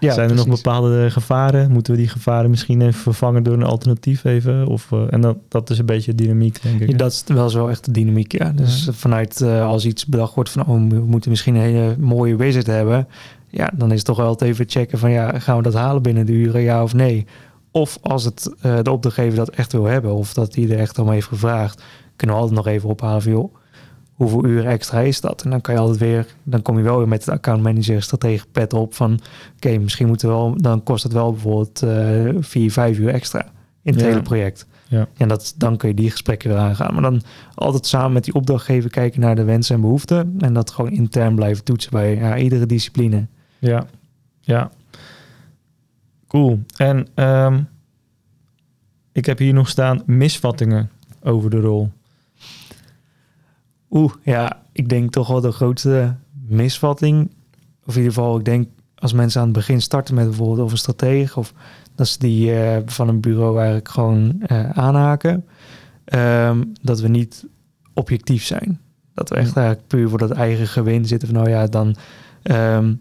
[0.00, 1.70] ja, zijn er nog bepaalde gevaren?
[1.70, 4.66] Moeten we die gevaren misschien even vervangen door een alternatief even?
[4.66, 6.90] Of, en dat, dat is een beetje de dynamiek, denk ik.
[6.90, 8.52] Ja, dat is wel zo echt de dynamiek, ja.
[8.52, 12.66] Dus vanuit als iets bedacht wordt van, oh, we moeten misschien een hele mooie wizard
[12.66, 13.06] hebben.
[13.50, 16.02] Ja, dan is het toch wel het even checken van, ja, gaan we dat halen
[16.02, 17.26] binnen de uren, ja of nee?
[17.70, 20.98] Of als het eh, de opdrachtgever dat echt wil hebben, of dat hij er echt
[20.98, 21.82] om heeft gevraagd,
[22.16, 23.54] kunnen we altijd nog even ophalen van, joh,
[24.14, 25.42] hoeveel uren extra is dat?
[25.42, 28.02] En dan kan je altijd weer, dan kom je wel weer met de account manager
[28.02, 29.20] stratege pet op van,
[29.56, 33.46] oké, misschien moeten we wel, dan kost het wel bijvoorbeeld eh vier, vijf uur extra
[33.82, 34.08] in het Ja.
[34.08, 34.66] hele project.
[34.88, 35.08] Ja.
[35.16, 36.92] En dat, dan kun je die gesprekken weer aangaan.
[36.92, 37.22] Maar dan
[37.54, 40.34] altijd samen met die opdrachtgever kijken naar de wensen en behoeften.
[40.38, 43.26] En dat gewoon intern blijven toetsen bij ja, iedere discipline.
[43.58, 43.86] Ja,
[44.40, 44.70] ja.
[46.26, 46.60] Cool.
[46.76, 47.62] En ehm,
[49.12, 50.90] ik heb hier nog staan misvattingen
[51.22, 51.90] over de rol.
[53.90, 56.14] Oeh, ja, ik denk toch wel de grootste
[56.46, 57.30] misvatting.
[57.84, 60.72] Of in ieder geval, ik denk als mensen aan het begin starten met bijvoorbeeld over
[60.72, 61.38] een stratege.
[61.38, 61.52] Of
[61.94, 65.46] dat ze die eh, van een bureau eigenlijk gewoon eh, aanhaken.
[66.04, 67.46] ehm, dat we niet
[67.94, 68.80] objectief zijn.
[69.14, 71.28] Dat we echt eigenlijk puur voor dat eigen gewin zitten.
[71.28, 71.96] Van oh ja, dan...
[72.42, 72.94] ehm,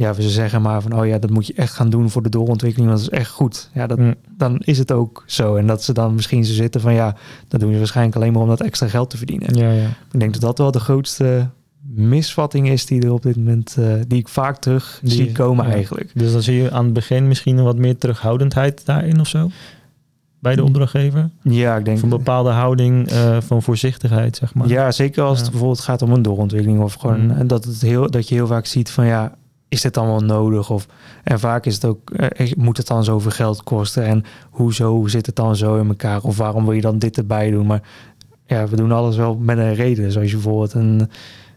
[0.00, 2.28] ja, we zeggen maar van, oh ja, dat moet je echt gaan doen voor de
[2.28, 3.70] doorontwikkeling, want dat is echt goed.
[3.74, 5.56] Ja, dat, Mm, dan is het ook zo.
[5.56, 7.16] En dat ze dan misschien zo zitten van, ja,
[7.48, 9.54] dat doen ze waarschijnlijk alleen maar om dat extra geld te verdienen.
[9.54, 9.86] ja, ja.
[10.12, 11.48] Ik denk dat dat wel de grootste
[11.94, 15.66] misvatting is die er op dit moment, eh, die ik vaak terug Die- zie komen
[15.66, 15.72] ja.
[15.72, 16.10] eigenlijk.
[16.14, 19.50] Dus dan zie je aan het begin misschien een wat meer terughoudendheid daarin of zo?
[20.38, 20.66] Bij de Mm.
[20.66, 21.30] opdrachtgever?
[21.42, 21.96] Ja, ik denk...
[21.96, 24.68] Of een bepaalde houding eh, van voorzichtigheid, zeg maar.
[24.68, 27.30] Ja, zeker als het bijvoorbeeld gaat om een doorontwikkeling of gewoon Mm.
[27.30, 29.34] en dat het heel dat je heel vaak ziet van ja,
[29.70, 30.70] is dit allemaal nodig?
[30.70, 30.86] Of
[31.22, 34.04] en vaak is het ook, eh, moet het dan zoveel geld kosten?
[34.04, 36.22] En hoezo zit het dan zo in elkaar?
[36.22, 37.66] Of waarom wil je dan dit erbij doen?
[37.66, 37.82] Maar
[38.46, 40.04] ja, we doen alles wel met een reden.
[40.04, 41.10] Dus als je bijvoorbeeld een,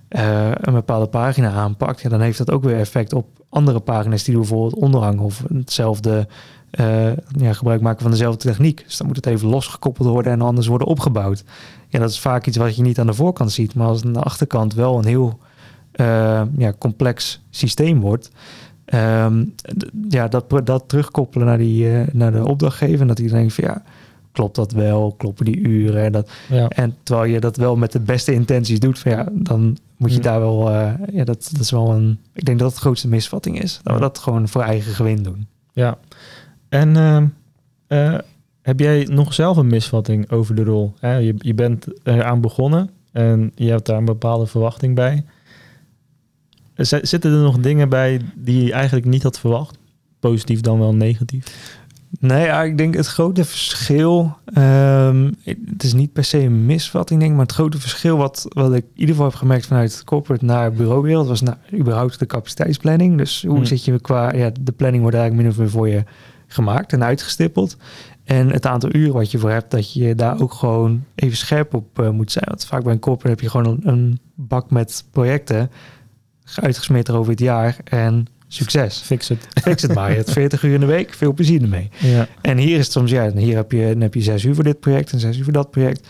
[0.08, 4.24] eh, een bepaalde pagina aanpakt, ja, dan heeft dat ook weer effect op andere pagina's
[4.24, 6.28] die bijvoorbeeld onderhangen of hetzelfde
[6.72, 8.84] eh, ja, gebruik maken van dezelfde techniek.
[8.86, 11.44] Dus dan moet het even losgekoppeld worden en anders worden opgebouwd.
[11.88, 14.14] Ja, dat is vaak iets wat je niet aan de voorkant ziet, maar als aan
[14.14, 15.40] de achterkant wel een heel
[16.58, 18.30] ja, complex systeem wordt.
[18.86, 19.46] Ehm,
[20.10, 23.02] ja, dat, dat terugkoppelen naar, die, eh, naar de opdrachtgever.
[23.02, 23.84] En dat hij denkt van ja,
[24.32, 25.14] klopt dat wel?
[25.18, 26.04] Kloppen die uren?
[26.04, 26.68] En, dat, Ja.
[26.68, 30.16] en terwijl je dat wel met de beste intenties doet, van ja, dan moet je
[30.18, 30.22] Ja.
[30.24, 33.08] daar wel, eh, ja, dat, dat is wel een, ik denk dat het de grootste
[33.08, 33.80] misvatting is.
[33.84, 35.48] Dat we dat gewoon voor eigen gewin doen.
[35.74, 35.98] Ja.
[36.70, 37.26] En ehm,
[37.88, 38.18] eh,
[38.62, 40.94] heb jij nog zelf een misvatting over de rol?
[41.00, 45.24] Hè, je, je bent eraan begonnen en je hebt daar een bepaalde verwachting bij.
[46.76, 49.78] Zitten er nog dingen bij die je eigenlijk niet had verwacht?
[50.20, 51.78] Positief dan wel negatief?
[52.20, 54.38] Nee, ja, ik denk het grote verschil.
[54.54, 58.46] ehm, het is niet per se een misvatting, denk ik, maar het grote verschil wat,
[58.50, 62.26] wat ik in ieder geval heb gemerkt vanuit corporate naar bureauwereld was nou, überhaupt de
[62.26, 63.18] capaciteitsplanning.
[63.18, 63.66] Dus hoe Hmm.
[63.66, 66.04] zit je qua, ja, de planning wordt eigenlijk min of meer voor je
[66.48, 67.78] gemaakt en uitgestippeld.
[68.24, 71.74] En het aantal uren wat je voor hebt, dat je daar ook gewoon even scherp
[71.74, 72.46] op eh, moet zijn.
[72.48, 75.72] Want vaak bij een corporate heb je gewoon een, een bak met projecten,
[76.62, 79.02] uitgesmeerd over het jaar en succes.
[79.06, 79.48] Fix het.
[79.62, 80.10] Fix het maar.
[80.10, 81.90] Je hebt 40 uur in de week, veel plezier ermee.
[82.00, 82.28] Ja.
[82.42, 84.64] En hier is het soms, ja, hier heb je, dan heb je zes uur voor
[84.64, 86.08] dit project en zes uur voor dat project.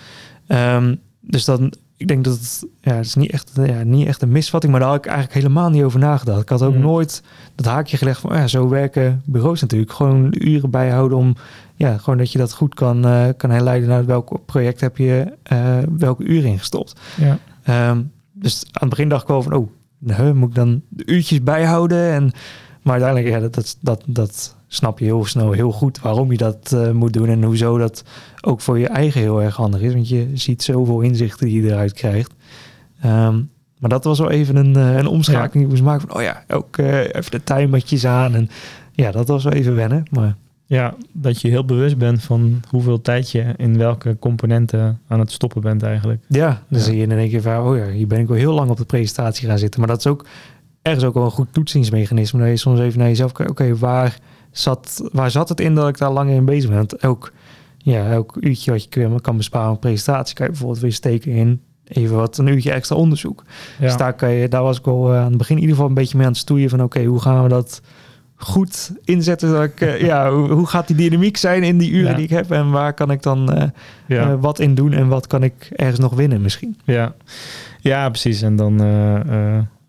[0.47, 4.21] Ehm, dus dan, ik denk dat het, ja, het is niet echt, ja, niet echt
[4.21, 6.41] een misvatting, maar daar had ik eigenlijk helemaal niet over nagedacht.
[6.41, 6.81] Ik had ook Mm.
[6.81, 7.23] nooit
[7.55, 9.91] dat haakje gelegd van, ja, zo werken bureaus natuurlijk.
[9.91, 11.35] Gewoon de uren bijhouden om,
[11.75, 15.33] ja, gewoon dat je dat goed kan, eh, kan herleiden naar welk project heb je
[15.43, 16.93] eh, welke uren ingestopt.
[17.17, 17.39] Ja.
[17.63, 18.01] Ehm,
[18.33, 19.69] dus aan het begin dacht ik wel van, oh,
[20.03, 22.11] nou, moet ik dan de uurtjes bijhouden?
[22.11, 22.31] En,
[22.81, 26.37] maar uiteindelijk, ja, dat, dat, dat, dat snap je heel snel heel goed waarom je
[26.37, 28.03] dat eh, moet doen en hoezo dat
[28.41, 29.93] ook voor je eigen heel erg handig is.
[29.93, 32.33] Want je ziet zoveel inzichten die je eruit krijgt.
[33.01, 33.41] Ehm,
[33.79, 36.43] maar dat was wel even een, eh, een omschakeling ik moest maken van, oh ja,
[36.47, 38.35] ook eh, even de timertjes aan.
[38.35, 38.49] En
[38.91, 40.03] ja, dat was wel even wennen.
[40.11, 40.35] Maar
[40.65, 45.31] ja, dat je heel bewust bent van hoeveel tijd je in welke componenten aan het
[45.31, 46.21] stoppen bent eigenlijk.
[46.27, 46.85] Ja, dan Ja.
[46.85, 48.77] zie je in één keer van, oh ja, hier ben ik wel heel lang op
[48.77, 49.79] de presentatie gaan zitten.
[49.79, 50.25] Maar dat is ook
[50.81, 52.39] ergens ook wel een goed toetsingsmechanisme.
[52.39, 54.17] Dat je soms even naar jezelf kijkt, oké, waar,
[54.51, 56.77] zat, waar zat het in dat ik daar langer in bezig ben?
[56.77, 57.33] Want elk,
[57.77, 61.31] ja, elk uurtje wat je kan besparen op een presentatie, kan je bijvoorbeeld weer steken
[61.31, 63.43] in even wat een uurtje extra onderzoek.
[63.79, 63.85] Ja.
[63.85, 65.89] Dus daar, kan je, daar was ik al eh, aan het begin in ieder geval
[65.89, 67.81] een beetje mee aan het stoeien van, oké, hoe gaan we dat
[68.35, 69.51] goed inzetten?
[69.51, 72.15] Dat ik, eh, ja, hoe, hoe gaat die dynamiek zijn in die uren Ja.
[72.15, 73.69] die ik heb en waar kan ik dan eh,
[74.07, 74.31] ja.
[74.31, 76.77] eh, wat in doen en wat kan ik ergens nog winnen misschien?
[76.83, 77.13] Ja,
[77.81, 78.41] ja precies.
[78.41, 78.81] En dan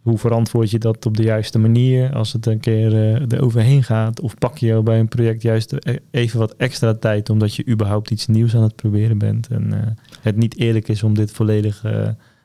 [0.03, 2.95] hoe verantwoord je dat op de juiste manier als het een keer
[3.33, 4.21] er overheen gaat?
[4.21, 8.11] Of pak je bij een project juist e- even wat extra tijd omdat je überhaupt
[8.11, 11.83] iets nieuws aan het proberen bent en het niet eerlijk is om dit volledig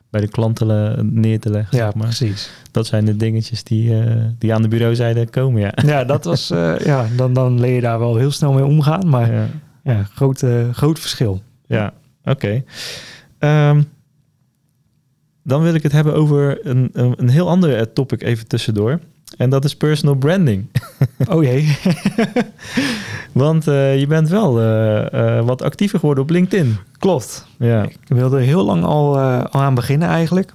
[0.10, 1.78] bij de klanten neer te leggen.
[1.78, 2.03] Ja, zeg maar.
[2.03, 2.49] precies.
[2.72, 5.72] Dat zijn de dingetjes die, eh, die aan de bureauzijde komen, ja.
[5.86, 9.10] Ja, dat was, eh, ja, dan, dan leer je daar wel heel snel mee omgaan.
[9.10, 9.47] Maar ja,
[9.84, 10.03] ja.
[10.03, 11.41] groot, groot verschil.
[11.68, 11.93] Ja,
[12.24, 12.64] oké.
[13.39, 13.82] Ehm,
[15.43, 18.99] dan wil ik het hebben over een, een, een heel ander eh, topic even tussendoor.
[19.38, 20.65] En dat is personal branding.
[21.30, 21.77] Oh jee.
[23.32, 26.77] Want eh, je bent wel eh, eh, wat actiever geworden op LinkedIn.
[26.97, 27.45] Klopt.
[27.57, 30.53] Ja, Ik wilde er heel lang al, al aan beginnen eigenlijk.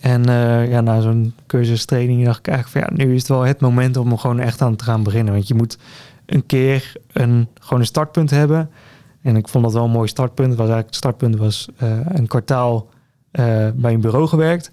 [0.00, 0.24] En
[0.68, 3.96] ja, na zo'n cursustraining dacht ik eigenlijk van ja, nu is het wel het moment
[3.96, 5.32] om er gewoon echt aan te gaan beginnen.
[5.34, 5.78] Want je moet
[6.26, 8.70] een keer een, gewoon een startpunt hebben.
[9.22, 10.48] En ik vond dat wel een mooi startpunt.
[10.48, 11.68] Het was eigenlijk het startpunt was
[12.08, 12.88] een kwartaal
[13.74, 14.70] bij een bureau gewerkt.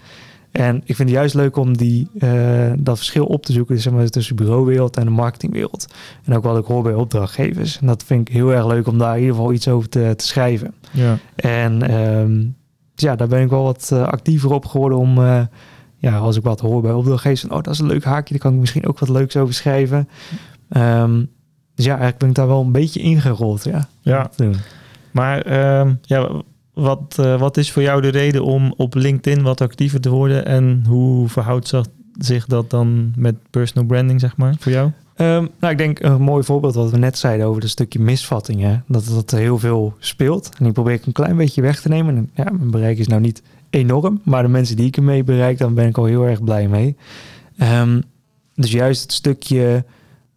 [0.51, 3.93] En ik vind het juist leuk om die, eh, dat verschil op te zoeken zeg
[3.93, 5.93] maar, tussen de bureauwereld en de marketingwereld.
[6.23, 7.79] En ook wat ik hoor bij opdrachtgevers.
[7.79, 10.13] En dat vind ik heel erg leuk om daar in ieder geval iets over te,
[10.17, 10.73] te schrijven.
[10.91, 12.45] ja, En ehm,
[12.99, 15.41] dus ja, daar ben ik wel wat eh, actiever op geworden om, eh,
[15.97, 18.43] ja, als ik wat hoor bij opdrachtgevers, van, oh, dat is een leuk haakje, daar
[18.43, 20.09] kan ik misschien ook wat leuks over schrijven.
[20.69, 21.25] Ehm,
[21.75, 23.87] dus ja, eigenlijk ben ik daar wel een beetje ingerold, ja.
[24.01, 24.29] Ja.
[25.11, 26.29] maar ehm, ja,
[26.79, 30.45] wat, eh, wat is voor jou de reden om op LinkedIn wat actiever te worden?
[30.45, 31.73] En hoe verhoudt
[32.17, 34.91] zich- dat dan met personal branding, zeg maar, voor jou?
[35.15, 38.83] Ehm, nou, ik denk een mooi voorbeeld wat we net zeiden over dat stukje misvattingen.
[38.87, 40.49] Dat dat heel veel speelt.
[40.57, 42.15] En die probeer ik een klein beetje weg te nemen.
[42.17, 44.21] En ja, mijn bereik is nou niet enorm.
[44.23, 46.95] Maar de mensen die ik ermee bereik, dan ben ik al heel erg blij mee.
[47.57, 48.01] Ehm,
[48.55, 49.83] dus juist het stukje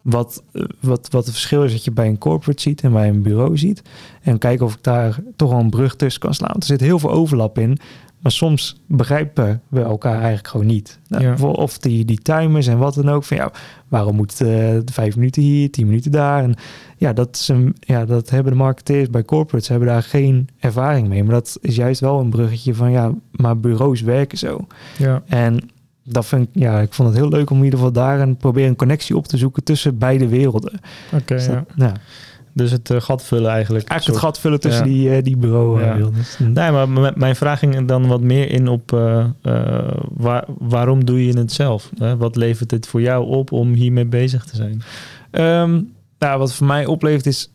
[0.02, 3.08] wat, eh, wat, wat het verschil is dat je bij een corporate ziet en bij
[3.08, 3.82] een bureau ziet.
[4.22, 6.50] En kijken of ik daar toch wel een brug tussen kan slaan.
[6.50, 7.78] Want er zit heel veel overlap in.
[8.22, 10.98] Maar soms begrijpen we elkaar eigenlijk gewoon niet.
[11.08, 11.46] Nou, Ja.
[11.46, 13.24] Of die, die timers en wat dan ook.
[13.24, 13.52] Van ja,
[13.88, 16.42] waarom moet eh vijf minuten hier, tien minuten daar?
[16.42, 16.54] En
[16.96, 21.08] ja, dat, is een, ja, dat hebben de marketeers bij corporates hebben daar geen ervaring
[21.08, 21.24] mee.
[21.24, 24.66] Maar dat is juist wel een bruggetje van ja, maar bureaus werken zo.
[24.98, 25.70] Ja, En
[26.04, 28.36] dat vind ik, ja, ik vond het heel leuk om in ieder geval daar een
[28.36, 30.72] proberen een connectie op te zoeken tussen beide werelden.
[31.12, 31.34] oké.
[31.34, 31.64] Dus, ja.
[31.76, 31.92] ja,
[32.54, 33.88] Dus het eh, gat vullen eigenlijk.
[33.88, 34.92] eigenlijk het gat vullen tussen Ja.
[34.92, 35.92] die, eh, die bureau Ja.
[35.92, 36.14] werelden.
[36.18, 36.52] Dus, mm.
[36.52, 41.04] Nee, maar m- mijn vraag ging dan wat meer in op eh, eh, waar, waarom
[41.04, 41.90] doe je het zelf?
[41.98, 42.16] Hè?
[42.16, 44.82] Wat levert het voor jou op om hiermee bezig te zijn?
[45.30, 45.80] Ehm,
[46.18, 47.52] nou, wat voor mij oplevert is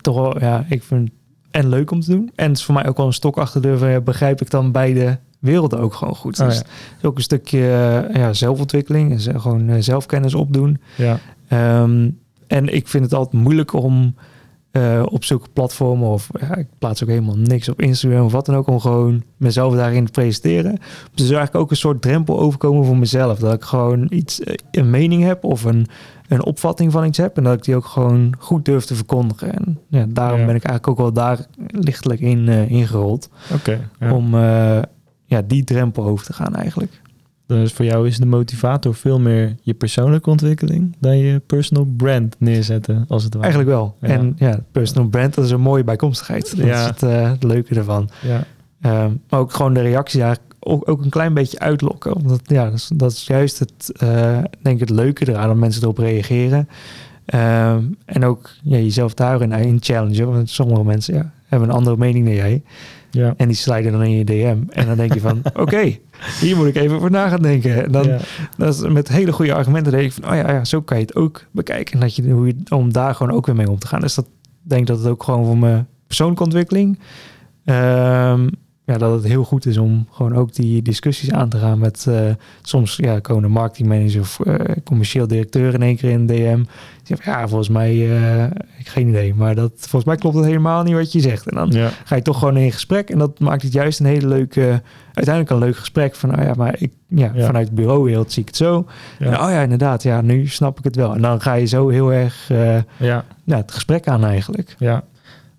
[0.00, 1.10] toch wel, ja, ik vind
[1.50, 2.30] en leuk om te doen.
[2.34, 3.78] En het is voor mij ook wel een stok achter de deur.
[3.78, 6.40] van, ja, begrijp ik dan beide werelden ook gewoon goed.
[6.40, 6.62] Oh, dus
[7.00, 7.08] ja.
[7.08, 9.26] ook een stukje eh, ja, zelfontwikkeling.
[9.26, 10.78] en gewoon eh, zelfkennis opdoen.
[10.96, 11.18] Ja.
[11.48, 12.10] Ehm,
[12.46, 14.14] en ik vind het altijd moeilijk om
[14.70, 18.46] eh, op zulke platformen of ja, ik plaats ook helemaal niks op Instagram of wat
[18.46, 20.78] dan ook om gewoon mezelf daarin te presenteren.
[21.14, 23.38] Dus eigenlijk ook een soort drempel overkomen voor mezelf.
[23.38, 25.86] Dat ik gewoon iets, een mening heb of een,
[26.28, 29.52] een opvatting van iets heb en dat ik die ook gewoon goed durf te verkondigen.
[29.52, 30.46] En ja, daarom Ja.
[30.46, 33.88] ben ik eigenlijk ook wel daar lichtelijk in eh, ingerold Oké.
[34.00, 34.14] ja.
[34.14, 34.34] om
[35.30, 37.00] ja, die drempel over te gaan eigenlijk.
[37.46, 42.36] Dus voor jou is de motivator veel meer je persoonlijke ontwikkeling dan je personal brand
[42.38, 43.46] neerzetten, als het ware.
[43.46, 43.96] Eigenlijk wel.
[44.00, 44.08] Ja.
[44.08, 46.56] En ja, personal brand, dat is een mooie bijkomstigheid.
[46.56, 46.80] Dat Ja.
[46.80, 48.08] is het, eh, het leuke ervan.
[48.22, 48.44] Ja.
[48.80, 52.14] Ehm, maar ook gewoon de reacties eigenlijk ook, ook een klein beetje uitlokken.
[52.14, 55.56] Omdat ja, dat is, dat is juist het, eh, denk ik, het leuke eraan dat
[55.56, 56.68] mensen erop reageren.
[57.24, 60.30] Ehm, en ook ja, jezelf daarin in challengen.
[60.32, 62.62] Want sommige mensen ja, hebben een andere mening dan jij.
[63.10, 63.34] Ja.
[63.36, 64.58] En die sliden dan in je DM.
[64.68, 65.98] En dan denk je van, oké,
[66.40, 67.84] hier moet ik even over na gaan denken.
[67.84, 68.18] En dan, ja.
[68.56, 71.02] dat is met hele goede argumenten denk ik van, oh ja, ja, zo kan je
[71.02, 71.94] het ook bekijken.
[71.94, 74.00] En dat je, hoe je, om daar gewoon ook weer mee om te gaan.
[74.00, 74.24] Dus dat
[74.64, 76.98] ik denk dat het ook gewoon voor mijn persoonlijke ontwikkeling,
[77.64, 78.48] ehm,
[78.90, 82.06] ja, dat het heel goed is om gewoon ook die discussies aan te gaan met,
[82.08, 82.20] eh,
[82.62, 86.56] soms ja, komen een marketingmanager of eh, commercieel directeur in één keer in DM.
[86.56, 88.44] Die zegt, ja, volgens mij, eh,
[88.78, 91.48] ik geen idee, maar dat, volgens mij klopt het helemaal niet wat je zegt.
[91.48, 91.90] En dan ja.
[92.04, 93.10] ga je toch gewoon in gesprek.
[93.10, 94.82] En dat maakt het juist een hele leuke,
[95.12, 96.14] uiteindelijk een leuk gesprek.
[96.14, 97.46] Van, oh ja, maar ik, ja, Ja.
[97.46, 98.86] vanuit het bureauwereld zie ik het zo.
[99.18, 99.26] Ja.
[99.26, 101.14] En, oh ja, inderdaad, ja, nu snap ik het wel.
[101.14, 102.48] En dan ga je zo heel erg
[102.98, 103.24] ja.
[103.44, 104.74] ja, het gesprek aan eigenlijk.
[104.78, 105.04] Ja,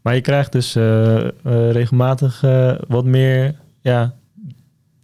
[0.01, 1.31] maar je krijgt dus eh, eh,
[1.71, 4.13] regelmatig eh, wat meer ja,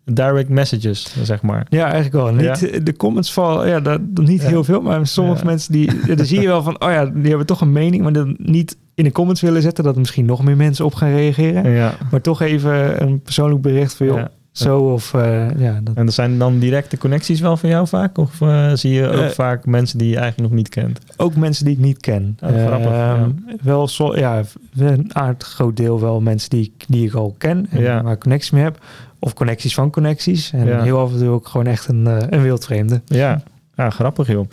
[0.05, 1.65] direct messages, zeg maar.
[1.69, 2.33] Ja, eigenlijk wel.
[2.33, 4.47] Niet, De comments vallen, ja, dat, niet Ja.
[4.47, 4.81] heel veel.
[4.81, 5.45] Maar sommige Ja.
[5.45, 8.03] mensen, die, dan zie je wel van, oh ja, die hebben toch een mening.
[8.03, 9.83] Maar dan niet in de comments willen zetten.
[9.83, 11.93] Dat er misschien nog meer mensen op gaan reageren.
[12.11, 14.29] Maar toch even een persoonlijk bericht van, joh, Ja.
[14.57, 15.79] Zo of eh, ja.
[15.83, 18.17] Dat, En er zijn dan directe connecties wel van jou vaak?
[18.17, 20.99] Of eh, zie je ook Eh, vaak mensen die je eigenlijk nog niet kent?
[21.17, 22.37] Ook mensen die ik niet ken.
[22.43, 23.29] Oh, grappig, Ehm,
[23.61, 24.41] Wel zo, ja,
[24.77, 28.01] een aardig groot deel wel mensen die, ik- die ik al ken en Ja.
[28.03, 28.79] waar ik connecties mee heb.
[29.19, 30.51] Of connecties van connecties.
[30.51, 30.81] En Ja.
[30.83, 33.01] heel af en toe ook gewoon echt een, een wildvreemde.
[33.05, 33.41] Ja,
[33.75, 34.47] ja grappig joh.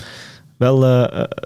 [0.56, 0.82] Wel,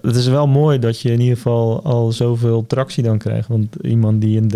[0.03, 3.49] het is wel mooi dat je in ieder geval al zoveel tractie dan krijgt.
[3.49, 4.49] Want iemand die een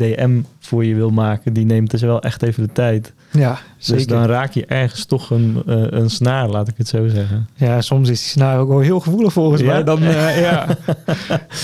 [0.00, 3.12] DM voor je wil maken, die neemt dus wel echt even de tijd.
[3.32, 4.06] Ja, Dus zeker.
[4.06, 7.48] dan raak je ergens toch een, eh, een snaar, laat ik het zo zeggen.
[7.54, 9.66] Ja, soms is die snaar ook wel heel gevoelig volgens Ja?
[9.72, 9.84] mij.
[9.84, 10.66] Dan, eh, ja.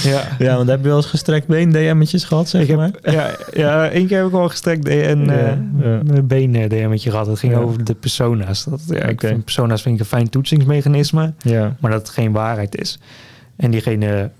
[0.02, 0.22] ja.
[0.38, 2.90] Ja, want heb je wel eens gestrekt been DM'tjes gehad, zeg Ik heb, maar?
[3.02, 5.58] ja, ja, één keer heb ik wel gestrekt Ja, eh ja.
[6.04, 7.26] mijn been DM'tje gehad.
[7.26, 8.64] Het ging over de persona's.
[8.64, 9.26] Dat, ja, ik Oké.
[9.28, 11.32] vind persona's vind ik een fijn toetsingsmechanisme.
[11.42, 12.98] Ja, maar dat het geen waarheid is.
[13.56, 14.30] En diegene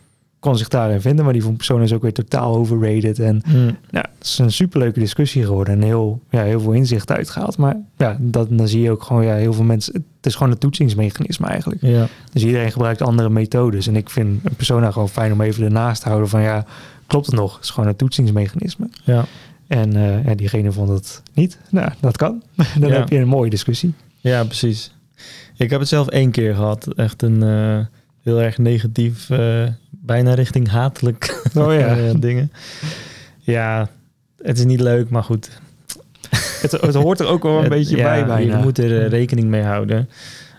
[0.46, 3.18] kon zich daarin vinden, maar die persoon is ook weer totaal overrated.
[3.18, 3.66] En Hm.
[3.90, 7.56] ja, het is een superleuke discussie geworden en heel, ja, heel veel inzicht uitgehaald.
[7.56, 10.52] Maar ja, dat, dan zie je ook gewoon, ja, heel veel mensen, het is gewoon
[10.52, 11.80] een toetsingsmechanisme eigenlijk.
[11.82, 12.06] ja.
[12.32, 13.86] Dus iedereen gebruikt andere methodes.
[13.86, 16.64] En ik vind een persona gewoon fijn om even ernaast te houden van, ja,
[17.06, 17.54] klopt het nog?
[17.54, 18.88] Het is gewoon een toetsingsmechanisme.
[19.04, 19.24] ja.
[19.66, 21.58] En eh, ja, diegene vond het niet.
[21.70, 22.42] Nou, dat kan.
[22.80, 22.94] Dan Ja.
[22.96, 23.94] heb je een mooie discussie.
[24.20, 24.94] Ja, precies.
[25.56, 26.86] Ik heb het zelf één keer gehad.
[26.96, 27.78] Echt een eh,
[28.22, 29.62] heel erg negatief, eh,
[30.06, 31.96] bijna richting hatelijk Oh ja.
[31.96, 32.52] eh, dingen.
[33.40, 33.88] Ja,
[34.42, 35.50] het is niet leuk, maar goed.
[36.60, 38.56] Het, het hoort er ook wel een beetje bij bijna.
[38.56, 40.08] Je moet er eh, rekening mee houden.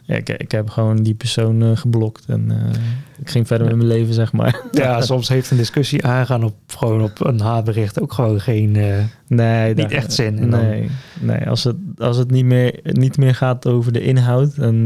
[0.08, 2.80] Ja, ik, ik heb gewoon die persoon eh, geblokt en eh,
[3.20, 4.62] ik ging verder met mijn leven, zeg maar.
[4.72, 8.76] Ja, soms heeft een discussie aangaan op gewoon op een haatbericht ook gewoon geen.
[8.76, 8.98] eh,
[9.28, 10.90] Nee, Niet echt zin en dan- Nee,
[11.22, 14.86] nee als, het, als het niet meer, niet meer gaat over de inhoud en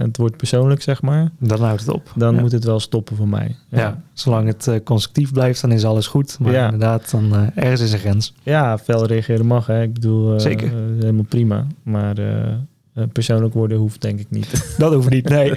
[0.00, 2.12] het wordt persoonlijk, zeg maar, dan houdt het op.
[2.16, 2.40] dan ja.
[2.40, 3.56] moet het wel stoppen voor mij.
[3.68, 4.02] Ja.
[4.12, 6.38] zolang het constructief blijft, dan is alles goed.
[6.40, 6.64] Maar Ja.
[6.64, 8.34] inderdaad, dan ergens is een grens.
[8.42, 9.82] Ja, fel reageren mag, hè.
[9.82, 10.70] Ik bedoel, Zeker.
[10.98, 11.66] helemaal prima.
[11.82, 12.14] Maar
[13.12, 14.64] persoonlijk worden hoeft denk ik niet.
[14.78, 15.28] Dat hoeft niet.
[15.28, 15.52] Nee,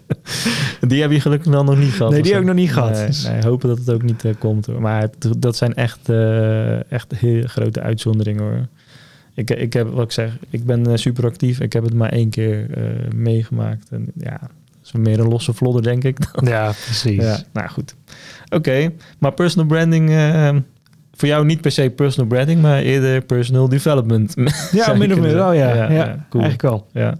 [0.88, 2.12] die heb je gelukkig dan nog niet gehad.
[2.12, 2.36] nee die zo?
[2.38, 2.92] heb ik nog niet gehad.
[2.92, 4.66] Nee, Dus- nee, hopen dat het ook niet eh, komt.
[4.66, 4.80] Hoor.
[4.80, 8.66] Maar het- dat zijn echt, eh, echt heel grote uitzonderingen hoor.
[9.34, 11.60] Ik, ik heb, wat ik zeg, ik ben eh, super actief.
[11.60, 13.88] Ik heb het maar één keer eh, meegemaakt.
[13.90, 14.50] En ja, dat
[14.84, 16.18] is meer een losse vlodder, denk ik.
[16.44, 17.22] Ja, precies.
[17.22, 17.94] Ja, nou goed.
[18.48, 20.56] Oké, maar personal branding, eh,
[21.20, 24.34] voor jou niet per se personal branding, maar eerder personal development.
[24.72, 25.74] Ja, min of meer wel, ja.
[25.74, 26.42] ja, Ja, cool.
[26.44, 26.86] Eigenlijk wel.
[26.92, 27.14] Ja.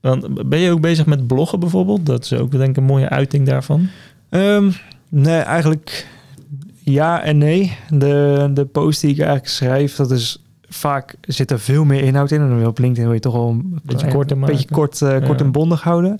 [0.00, 2.06] Want ben je ook bezig met bloggen bijvoorbeeld?
[2.06, 3.88] Dat is ook denk ik een mooie uiting daarvan.
[4.28, 4.70] Ehm,
[5.08, 6.06] nee, eigenlijk
[6.78, 7.76] ja en nee.
[7.90, 12.30] De, de post die ik eigenlijk schrijf, dat is vaak zit er veel meer inhoud
[12.30, 12.40] in.
[12.40, 15.02] En dan op LinkedIn wil je toch wel een Beetje ja, korter een beetje kort,
[15.02, 15.44] eh, kort Ja.
[15.44, 16.18] en bondig houden.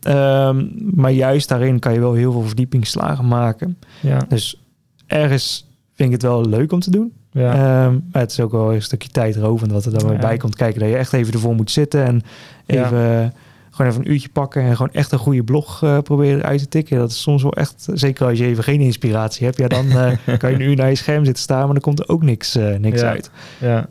[0.00, 3.78] Ehm, maar juist daarin kan je wel heel veel verdiepingsslagen maken.
[4.00, 4.62] Ja, Dus
[5.10, 7.12] ergens vind ik het wel leuk om te doen.
[7.32, 7.52] Ja.
[7.52, 10.18] Ehm, maar het is ook wel een stukje tijdrovend wat er dan weer Ja.
[10.26, 10.80] bij komt kijken.
[10.80, 12.22] Dat je echt even ervoor moet zitten en
[12.66, 13.26] even, eh,
[13.70, 16.68] gewoon even een uurtje pakken en gewoon echt een goede blog eh, proberen uit te
[16.68, 16.98] tikken.
[16.98, 20.12] Dat is soms wel echt, zeker als je even geen inspiratie hebt, ja, dan eh,
[20.38, 22.58] kan je een uur naar je scherm zitten staan, maar dan komt er ook niks,
[22.78, 23.30] niks uit.
[23.58, 23.88] ja.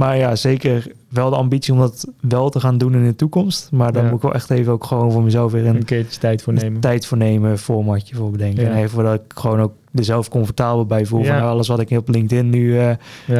[0.00, 3.68] Maar ja, zeker wel de ambitie om dat wel te gaan doen in de toekomst.
[3.72, 4.08] Maar dan Ja.
[4.08, 6.52] moet ik wel echt even ook gewoon voor mezelf weer een Een keertje tijd voor
[6.52, 6.80] nemen.
[6.80, 8.62] tijd voor nemen, formatje voor bedenken.
[8.64, 8.70] Ja.
[8.70, 11.22] En even dat ik gewoon ook er zelf comfortabel bij voel.
[11.22, 11.38] Ja.
[11.40, 12.96] Van alles wat ik op LinkedIn nu, Ja.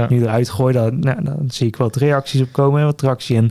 [0.09, 3.37] nu eruit gooi, dan, nou, dan zie ik wat reacties op komen en wat tractie.
[3.37, 3.51] En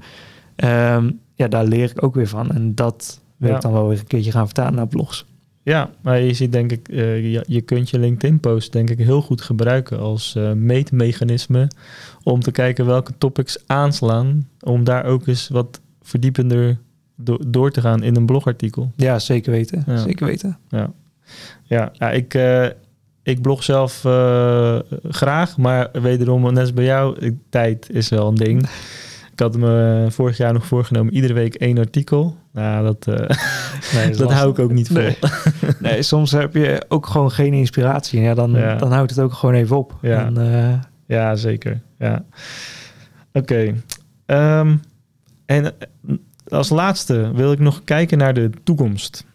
[0.55, 2.51] ehm, ja, daar leer ik ook weer van.
[2.51, 5.26] En dat wil ik dan wel weer een keertje gaan vertalen naar blogs.
[5.64, 9.22] Ja, maar je ziet denk ik, eh, je, je kunt je LinkedIn-post denk ik heel
[9.22, 11.68] goed gebruiken als eh, meetmechanisme
[12.24, 16.78] om te kijken welke topics aanslaan, om daar ook eens wat verdiepender
[17.16, 18.91] do- door te gaan in een blogartikel.
[18.95, 19.84] Ja, zeker weten.
[19.88, 19.97] Ja.
[19.97, 20.57] Zeker weten.
[20.70, 20.91] Ja,
[21.64, 22.66] ja, ja ik, eh,
[23.24, 23.99] ik blog zelf
[25.10, 28.70] graag, maar wederom, net als bij jou, tijd is wel een ding.
[29.39, 32.37] Ik had me vorig jaar nog voorgenomen, iedere week één artikel.
[32.51, 33.37] Nou, dat, eh,
[33.93, 34.95] Nee, dat hou ik ook niet vol.
[34.97, 35.17] Nee.
[35.79, 38.21] Nee, soms heb je ook gewoon geen inspiratie.
[38.21, 38.75] Ja, dan, Ja.
[38.75, 39.97] dan houdt het ook gewoon even op.
[40.01, 40.25] Ja.
[40.25, 41.81] En, eh, Ja, zeker.
[41.99, 42.25] Ja.
[43.33, 43.73] Oké.
[44.25, 44.75] Ehm,
[45.45, 46.17] en eh,
[46.47, 49.25] als laatste wil ik nog kijken naar de toekomst.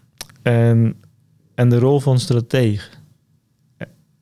[0.42, 0.94] En,
[1.54, 2.90] en de rol van strateeg.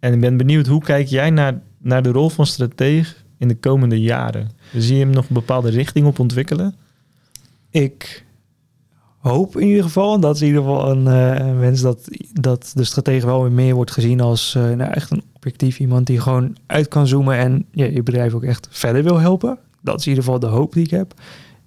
[0.01, 3.57] En ik ben benieuwd, hoe kijk jij naar, naar de rol van strateeg in de
[3.57, 4.51] komende jaren?
[4.77, 6.75] Zie je hem nog een bepaalde richting op ontwikkelen?
[7.73, 8.25] ik
[9.19, 12.73] hoop in ieder geval, en dat is in ieder geval een eh, wens, dat, dat
[12.75, 16.21] de stratege wel weer meer wordt gezien als eh, nou, echt een objectief iemand die
[16.21, 19.59] gewoon uit kan zoomen en ja, je bedrijf ook echt verder wil helpen.
[19.81, 21.15] Dat is in ieder geval de hoop die ik heb.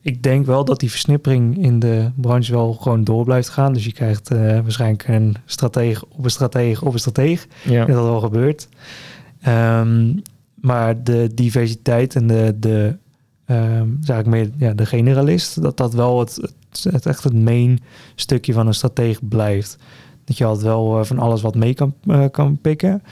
[0.02, 3.74] Ik denk wel dat die versnippering in de branche wel gewoon door blijft gaan.
[3.74, 7.48] Dus je krijgt eh, waarschijnlijk een stratege op een stratege op een stratege.
[7.64, 7.86] Ja.
[7.86, 8.68] dat al gebeurt.
[9.42, 10.14] Ehm,
[10.66, 12.98] maar de diversiteit en de, de
[13.46, 16.54] ehm, eigenlijk meer ja, de generalist, dat dat wel het,
[16.84, 17.80] het, echt het main
[18.16, 19.78] stukje van een strateeg blijft.
[20.24, 23.04] Dat je altijd wel eh, van alles wat mee kan, eh, kan pikken.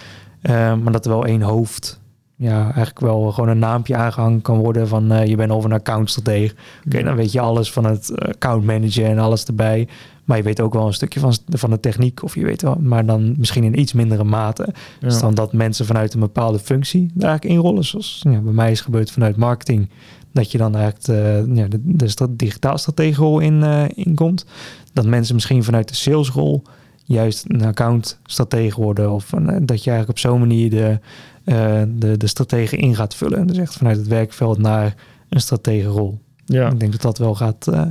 [0.41, 1.99] Ehm, maar dat er wel één hoofd,
[2.44, 5.72] ja, eigenlijk wel gewoon een naampje aangehangen kan worden van eh, je bent of een
[5.72, 6.56] accountstratege.
[6.86, 9.88] Oké, dan weet je alles van het eh, account manager en alles erbij.
[10.24, 12.24] Maar je weet ook wel een stukje van, van de techniek.
[12.24, 14.66] Of je weet wel, maar dan misschien in iets mindere mate.
[14.68, 15.08] Ja.
[15.08, 17.84] Dus dan dat mensen vanuit een bepaalde functie daar eigenlijk inrollen.
[17.84, 19.89] Zoals ja, bij mij is gebeurd vanuit marketing.
[20.32, 24.46] Dat je dan eigenlijk de, ja, de, de digitaal strategerol in, eh inkomt.
[24.94, 26.64] Dat mensen misschien vanuit de salesrol
[27.04, 29.12] juist een account stratege worden.
[29.12, 31.00] Of eh, dat je eigenlijk op zo'n manier de,
[31.44, 33.48] eh de, de stratege in gaat vullen.
[33.48, 34.96] Dus echt vanuit het werkveld naar
[35.30, 36.20] een strategerol.
[36.46, 36.72] ja.
[36.72, 37.82] Ik denk dat dat wel gaat eh,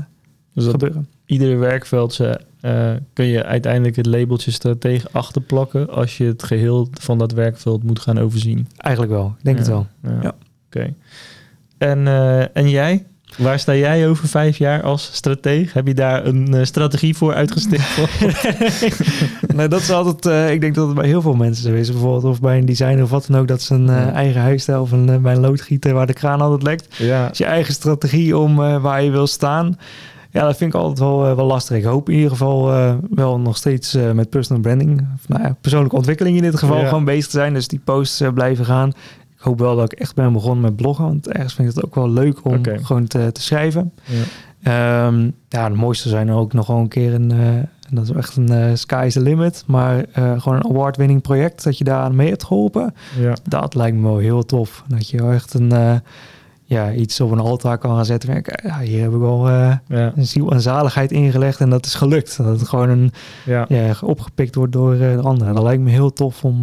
[0.55, 1.09] Dus dat gebeuren.
[1.27, 6.89] iedere werkveld ze, eh, kun je uiteindelijk het labeltje stratege achterplakken als je het geheel
[6.93, 8.69] van dat werkveld moet gaan overzien.
[8.77, 9.35] Eigenlijk wel.
[9.39, 9.87] Ik denk het wel.
[10.03, 10.19] Ja.
[10.23, 10.35] Ja.
[10.67, 10.95] Oké.
[11.79, 12.07] En,
[12.55, 13.07] en jij?
[13.39, 15.73] Waar sta jij over vijf jaar als strateeg?
[15.73, 18.09] Heb je daar een eh, strategie voor uitgestippeld?
[19.57, 20.27] nee, dat is altijd.
[20.27, 21.91] eh, ik denk dat het bij heel veel mensen zo is.
[21.91, 23.49] Bijvoorbeeld of bij een designer of wat dan ook.
[23.49, 24.13] Dat ze een eh, Ja.
[24.13, 26.87] eigen huisstijl of een, bij een loodgieter waar de kraan altijd lekt.
[26.97, 27.31] ja.
[27.31, 29.79] is je eigen strategie om waar je wil staan.
[30.31, 31.77] Ja, dat vind ik altijd wel, wel lastig.
[31.77, 32.65] Ik hoop in ieder geval
[33.11, 36.89] wel nog steeds met personal branding, of, nou ja, persoonlijke ontwikkeling in dit geval, Ja.
[36.89, 37.55] gewoon bezig te zijn.
[37.55, 38.93] Dus die posts blijven gaan.
[39.43, 41.85] Ik hoop wel dat ik echt ben begonnen met bloggen, want ergens vind ik het
[41.85, 43.93] ook wel leuk om gewoon te, te schrijven.
[44.05, 44.23] Ja.
[44.63, 47.49] Ehm, ja, de mooiste zijn er ook nog wel een keer een, eh,
[47.91, 51.65] dat is echt een eh, sky is the limit, maar eh, gewoon een award-winning project
[51.65, 53.35] dat je daar aan mee hebt geholpen Ja.
[53.49, 54.85] dat lijkt me wel heel tof.
[54.89, 56.01] Dat je wel echt een,
[56.65, 58.43] ja, iets op een altaar kan gaan zetten.
[58.65, 59.83] Ja, hier heb ik wel Ja.
[59.89, 62.37] een ziel en zaligheid ingelegd en dat is gelukt.
[62.37, 63.13] Dat het gewoon een,
[63.45, 63.67] ja.
[64.05, 65.55] opgepikt wordt door de anderen.
[65.55, 66.61] Dat lijkt me heel tof om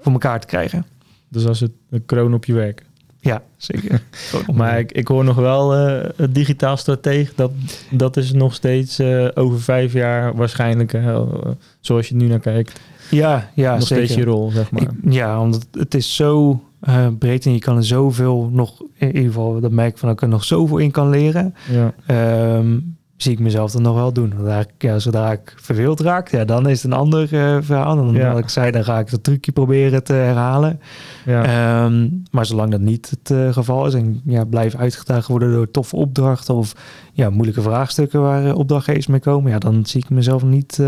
[0.00, 0.84] voor elkaar te krijgen.
[1.30, 2.82] Dus als het een kroon op je werk.
[3.20, 4.02] Ja, zeker.
[4.54, 7.34] Maar ik, ik hoor nog wel eh, het digitaal strateeg.
[7.34, 7.50] Dat,
[7.90, 11.22] dat is nog steeds eh, over vijf jaar waarschijnlijk, eh,
[11.80, 14.04] zoals je nu naar kijkt, ja, ja nog zeker.
[14.06, 14.82] steeds je rol, zeg maar.
[14.82, 19.06] Ik- ja, omdat het is zo eh, breed en je kan er zoveel nog, in
[19.06, 21.54] ieder geval dat merk ik van dat ik er nog zoveel in kan leren.
[21.70, 21.94] ja.
[22.06, 22.78] Ehm,
[23.22, 24.32] zie ik mezelf dan nog wel doen.
[24.36, 27.96] Zodra ik, ja, zodra ik verveeld raak, ja, dan is het een ander eh, verhaal.
[27.96, 28.32] Dan, Ja.
[28.32, 30.80] wat ik zei, dan ga ik dat trucje proberen te herhalen.
[31.24, 31.44] Ja.
[31.44, 35.70] Ehm, maar zolang dat niet het eh, geval is en ja, blijf uitgedaagd worden door
[35.70, 36.74] toffe opdrachten of
[37.12, 40.82] ja, moeilijke vraagstukken waar eh, opdrachtgevers mee komen, ja, dan zie ik mezelf niet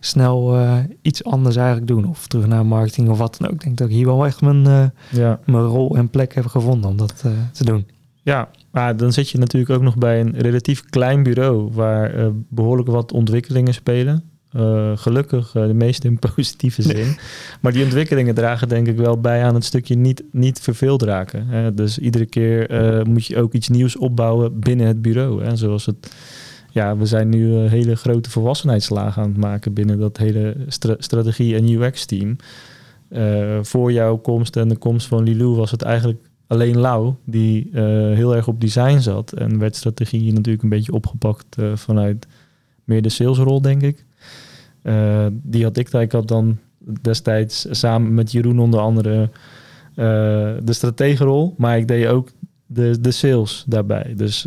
[0.00, 0.58] snel
[1.02, 2.04] iets anders eigenlijk doen.
[2.04, 3.54] Of terug naar marketing of wat dan ook.
[3.54, 5.38] Ik denk dat ik hier wel echt mijn, ja.
[5.44, 7.86] mijn rol en plek heb gevonden om dat te doen.
[8.22, 12.26] Ja, maar dan zit je natuurlijk ook nog bij een relatief klein bureau waar eh,
[12.48, 14.22] behoorlijk wat ontwikkelingen spelen.
[14.52, 17.16] eh, gelukkig uh, de meeste in positieve zin.
[17.60, 21.46] maar die ontwikkelingen dragen denk ik wel bij aan het stukje niet, niet verveeld raken.
[21.46, 21.74] Hè?
[21.74, 22.68] Dus iedere keer
[23.08, 25.44] moet je ook iets nieuws opbouwen binnen het bureau.
[25.44, 25.56] Hè?
[25.56, 26.14] Zoals het
[26.70, 30.56] ja, we zijn nu een hele grote volwassenheidslagen aan het maken binnen dat hele
[30.98, 32.36] strategie- en UX-team.
[33.62, 36.18] Voor jouw komst en de komst van Lilou was het eigenlijk
[36.54, 37.80] alleen Lau die uh,
[38.14, 39.32] heel erg op design zat.
[39.32, 42.26] En werd strategie natuurlijk een beetje opgepakt uh, vanuit
[42.84, 44.04] meer de salesrol, denk ik.
[45.32, 46.58] die had ik, ik had dan
[47.00, 49.30] destijds samen met Jeroen onder andere
[49.94, 51.54] de strategenrol.
[51.56, 52.28] Maar ik deed ook
[52.66, 54.14] de, de sales daarbij.
[54.16, 54.46] Dus,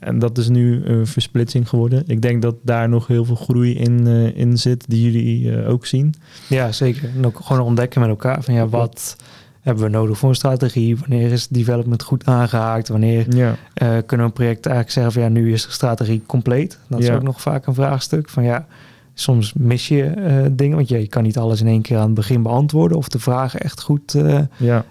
[0.00, 2.02] en dat is nu een versplitsing geworden.
[2.06, 6.14] Ik denk dat daar nog heel veel groei in, in zit, die jullie ook zien.
[6.48, 7.10] Ja, zeker.
[7.16, 9.16] En ook gewoon ontdekken met elkaar van ja, wat
[9.62, 10.96] hebben we nodig voor een strategie?
[10.96, 12.88] Wanneer is development goed aangehaakt?
[12.88, 13.56] Wanneer ja.
[13.74, 16.78] kunnen we een project eigenlijk zeggen van ja, nu is de strategie compleet?
[16.88, 18.66] Dat is ook nog vaak een vraagstuk van ja,
[19.14, 22.14] soms mis je uh, dingen, want je kan niet alles in één keer aan het
[22.14, 24.84] begin beantwoorden of de vragen echt goed uh, ja.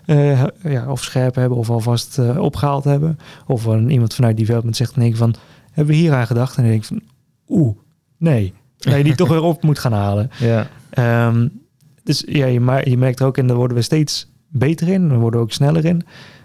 [0.63, 3.19] Ja, of scherp hebben of alvast opgehaald hebben.
[3.47, 5.35] Of iemand vanuit development zegt in één keer van,
[5.71, 6.57] hebben we hier aan gedacht?
[6.57, 7.01] En dan denk ik van,
[7.47, 7.75] oeh,
[8.17, 8.53] nee.
[8.77, 10.29] Dat je die toch weer op moet gaan halen.
[10.39, 10.67] Ja.
[11.27, 11.61] Um,
[12.03, 15.39] dus ja, je, je merkt ook, en daar worden we steeds beter in, we worden
[15.39, 16.03] ook sneller in.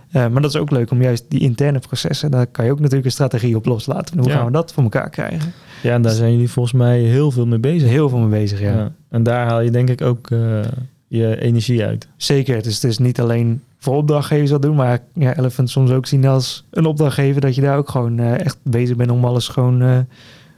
[0.09, 2.79] Uh, maar dat is ook leuk om juist die interne processen, daar kan je ook
[2.79, 4.19] natuurlijk een strategie op loslaten.
[4.19, 5.53] Hoe gaan we dat voor elkaar krijgen?
[5.83, 7.89] Ja, en daar zijn jullie volgens mij heel veel mee bezig.
[7.89, 8.73] Heel veel mee bezig, ja.
[8.73, 8.93] ja.
[9.11, 10.61] En daar haal je denk ik ook uh,
[11.07, 12.09] je energie uit.
[12.17, 16.07] Zeker, dus het is niet alleen voor opdrachtgevers dat doen, maar ja, Elephant soms ook
[16.07, 19.49] zien als een opdrachtgever dat je daar ook gewoon uh, echt bezig bent om alles
[19.49, 20.07] gewoon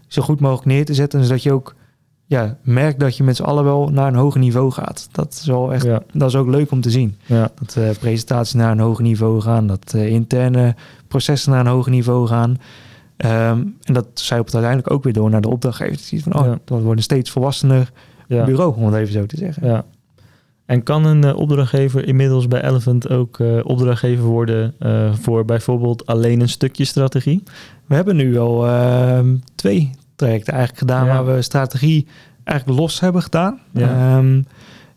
[0.06, 1.24] zo goed mogelijk neer te zetten.
[1.24, 1.74] Zodat je ook
[2.28, 5.08] ja, merk dat je met z'n allen wel naar een hoger niveau gaat.
[5.12, 7.16] Dat is wel echt, dat is ook leuk om te zien.
[7.26, 7.50] Ja.
[7.54, 10.74] Dat uh, presentaties naar een hoger niveau gaan, dat uh, interne
[11.08, 12.50] processen naar een hoger niveau gaan.
[12.50, 16.22] Um, en dat zij op het uiteindelijk ook weer door naar de opdrachtgever.
[16.22, 16.58] van, oh, ja.
[16.64, 17.92] dat wordt een steeds volwassener
[18.26, 19.66] bureau, om het even zo te zeggen.
[19.66, 19.84] Ja.
[20.66, 24.74] En kan een uh, opdrachtgever inmiddels bij Elephant ook opdrachtgever worden
[25.20, 27.42] voor bijvoorbeeld alleen een stukje strategie?
[27.86, 32.06] We hebben nu al ehm, twee trajecten eigenlijk gedaan waar we strategie
[32.44, 33.60] eigenlijk los hebben gedaan.
[33.74, 34.40] Ehm,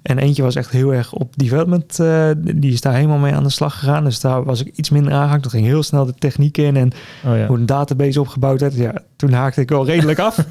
[0.02, 2.00] en eentje was echt heel erg op development.
[2.00, 4.04] Uh, die is daar helemaal mee aan de slag gegaan.
[4.04, 5.44] Dus daar was ik iets minder aangehaakt.
[5.44, 6.92] Dat ging heel snel de techniek in en
[7.26, 7.46] oh ja.
[7.48, 8.76] hoe een database opgebouwd werd.
[8.76, 10.46] Ja, toen haakte ik wel redelijk af.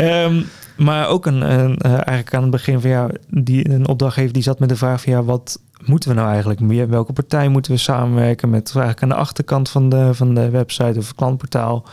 [0.00, 0.46] um,
[0.86, 4.42] maar ook een, een uh, eigenlijk aan het begin van ja, die, een opdrachtgever die
[4.42, 6.88] zat met de vraag van ja, wat moeten we nou eigenlijk meer?
[6.88, 8.72] Welke partij moeten we samenwerken met?
[8.74, 11.84] Eigenlijk aan de achterkant van de, van de website of klantportaal.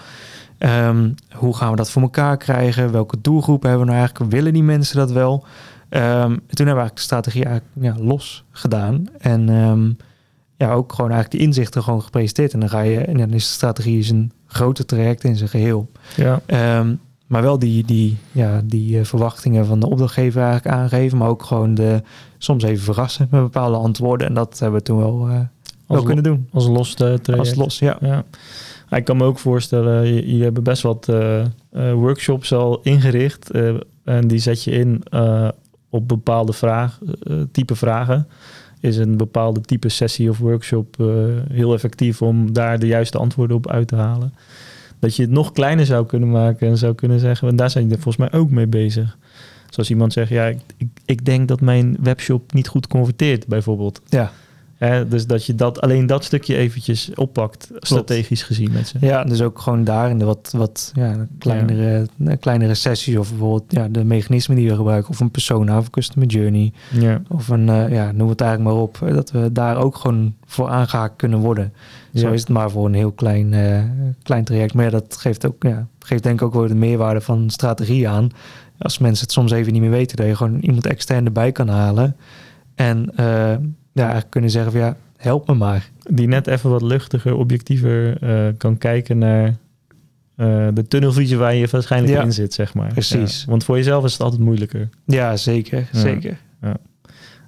[0.65, 2.91] Um, hoe gaan we dat voor elkaar krijgen?
[2.91, 4.35] Welke doelgroepen hebben we nou eigenlijk?
[4.35, 5.33] Willen die mensen dat wel?
[5.89, 9.05] Um, toen hebben we eigenlijk de strategie eigenlijk, ja, los gedaan.
[9.17, 9.97] En um,
[10.57, 12.53] ja, ook gewoon eigenlijk de inzichten gewoon gepresenteerd.
[12.53, 15.49] En dan ga je, en dan is de strategie is een groter traject in zijn
[15.49, 15.91] geheel.
[16.15, 16.41] Ja.
[17.27, 21.17] maar wel die, die, ja, die uh, verwachtingen van de opdrachtgever eigenlijk aangeven.
[21.17, 22.01] Maar ook gewoon de,
[22.37, 24.27] soms even verrassen met bepaalde antwoorden.
[24.27, 25.39] En dat hebben we toen wel, uh,
[25.87, 26.47] wel kunnen doen.
[26.53, 27.37] Als los traject.
[27.37, 27.97] Als los, ja.
[28.01, 28.23] ja.
[28.89, 31.45] Ik kan me ook voorstellen, je, hebt best wat uh,
[31.93, 33.55] workshops al ingericht.
[33.55, 35.03] Uh, en die zet je in
[35.89, 36.99] op bepaalde vraag,
[37.51, 38.27] type vragen.
[38.79, 40.95] Is een bepaalde type sessie of workshop
[41.51, 44.33] heel effectief om daar de juiste antwoorden op uit te halen.
[44.99, 47.89] Dat je het nog kleiner zou kunnen maken en zou kunnen zeggen, en daar zijn
[47.89, 49.17] je volgens mij ook mee bezig.
[49.69, 54.01] Zoals iemand zegt, ja, ik, ik denk dat mijn webshop niet goed converteert, bijvoorbeeld.
[54.09, 54.31] Ja
[55.07, 58.97] dus dat je dat, alleen dat stukje eventjes oppakt, strategisch gezien met ze.
[59.01, 62.35] Ja, dus ook gewoon daar in de wat, wat ja, kleinere, ja.
[62.35, 65.91] kleinere sessies of bijvoorbeeld ja, de mechanismen die we gebruiken, of een persona of een
[65.91, 66.73] customer journey.
[66.91, 67.21] Ja.
[67.27, 70.69] Of een, uh, ja, noem het eigenlijk maar op, dat we daar ook gewoon voor
[70.69, 71.73] aangehaakt kunnen worden.
[72.13, 73.83] Zo is het maar voor een heel klein, uh,
[74.23, 74.73] klein traject.
[74.73, 78.29] Maar dat geeft ook, ja, geeft denk ik ook wel de meerwaarde van strategie aan.
[78.77, 81.67] Als mensen het soms even niet meer weten, dat je gewoon iemand extern erbij kan
[81.67, 82.15] halen.
[82.75, 83.55] En uh,
[83.95, 85.89] ja, eigenlijk kunnen zeggen van ja, help me maar.
[86.09, 91.67] Die net even wat luchtiger, objectiever uh, kan kijken naar uh, de tunnelvisie waar je
[91.71, 92.87] waarschijnlijk in zit, zeg maar.
[92.87, 93.41] Precies.
[93.41, 94.89] Ja, want voor jezelf is het altijd moeilijker.
[95.05, 95.87] Ja, zeker.
[95.91, 96.37] Zeker.
[96.61, 96.77] Oké.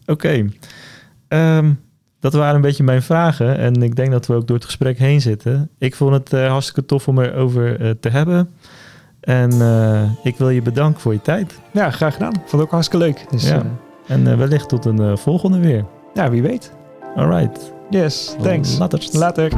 [0.05, 0.49] Okay.
[1.57, 1.79] Um,
[2.19, 3.57] dat waren een beetje mijn vragen.
[3.57, 5.69] En ik denk dat we ook door het gesprek heen zitten.
[5.77, 8.49] Ik vond het uh, hartstikke tof om erover uh, te hebben.
[9.19, 9.51] En
[10.23, 11.59] ik wil je bedanken voor je tijd.
[11.73, 12.33] Ja, graag gedaan.
[12.33, 13.25] Vond het ook hartstikke leuk.
[13.29, 13.79] Dus, ja.
[14.07, 15.85] En wellicht tot een volgende weer.
[16.14, 16.72] Ja, wie weet.
[17.16, 17.74] All right.
[17.89, 18.78] Yes, thanks.
[18.78, 18.99] Later.
[19.14, 19.49] Later.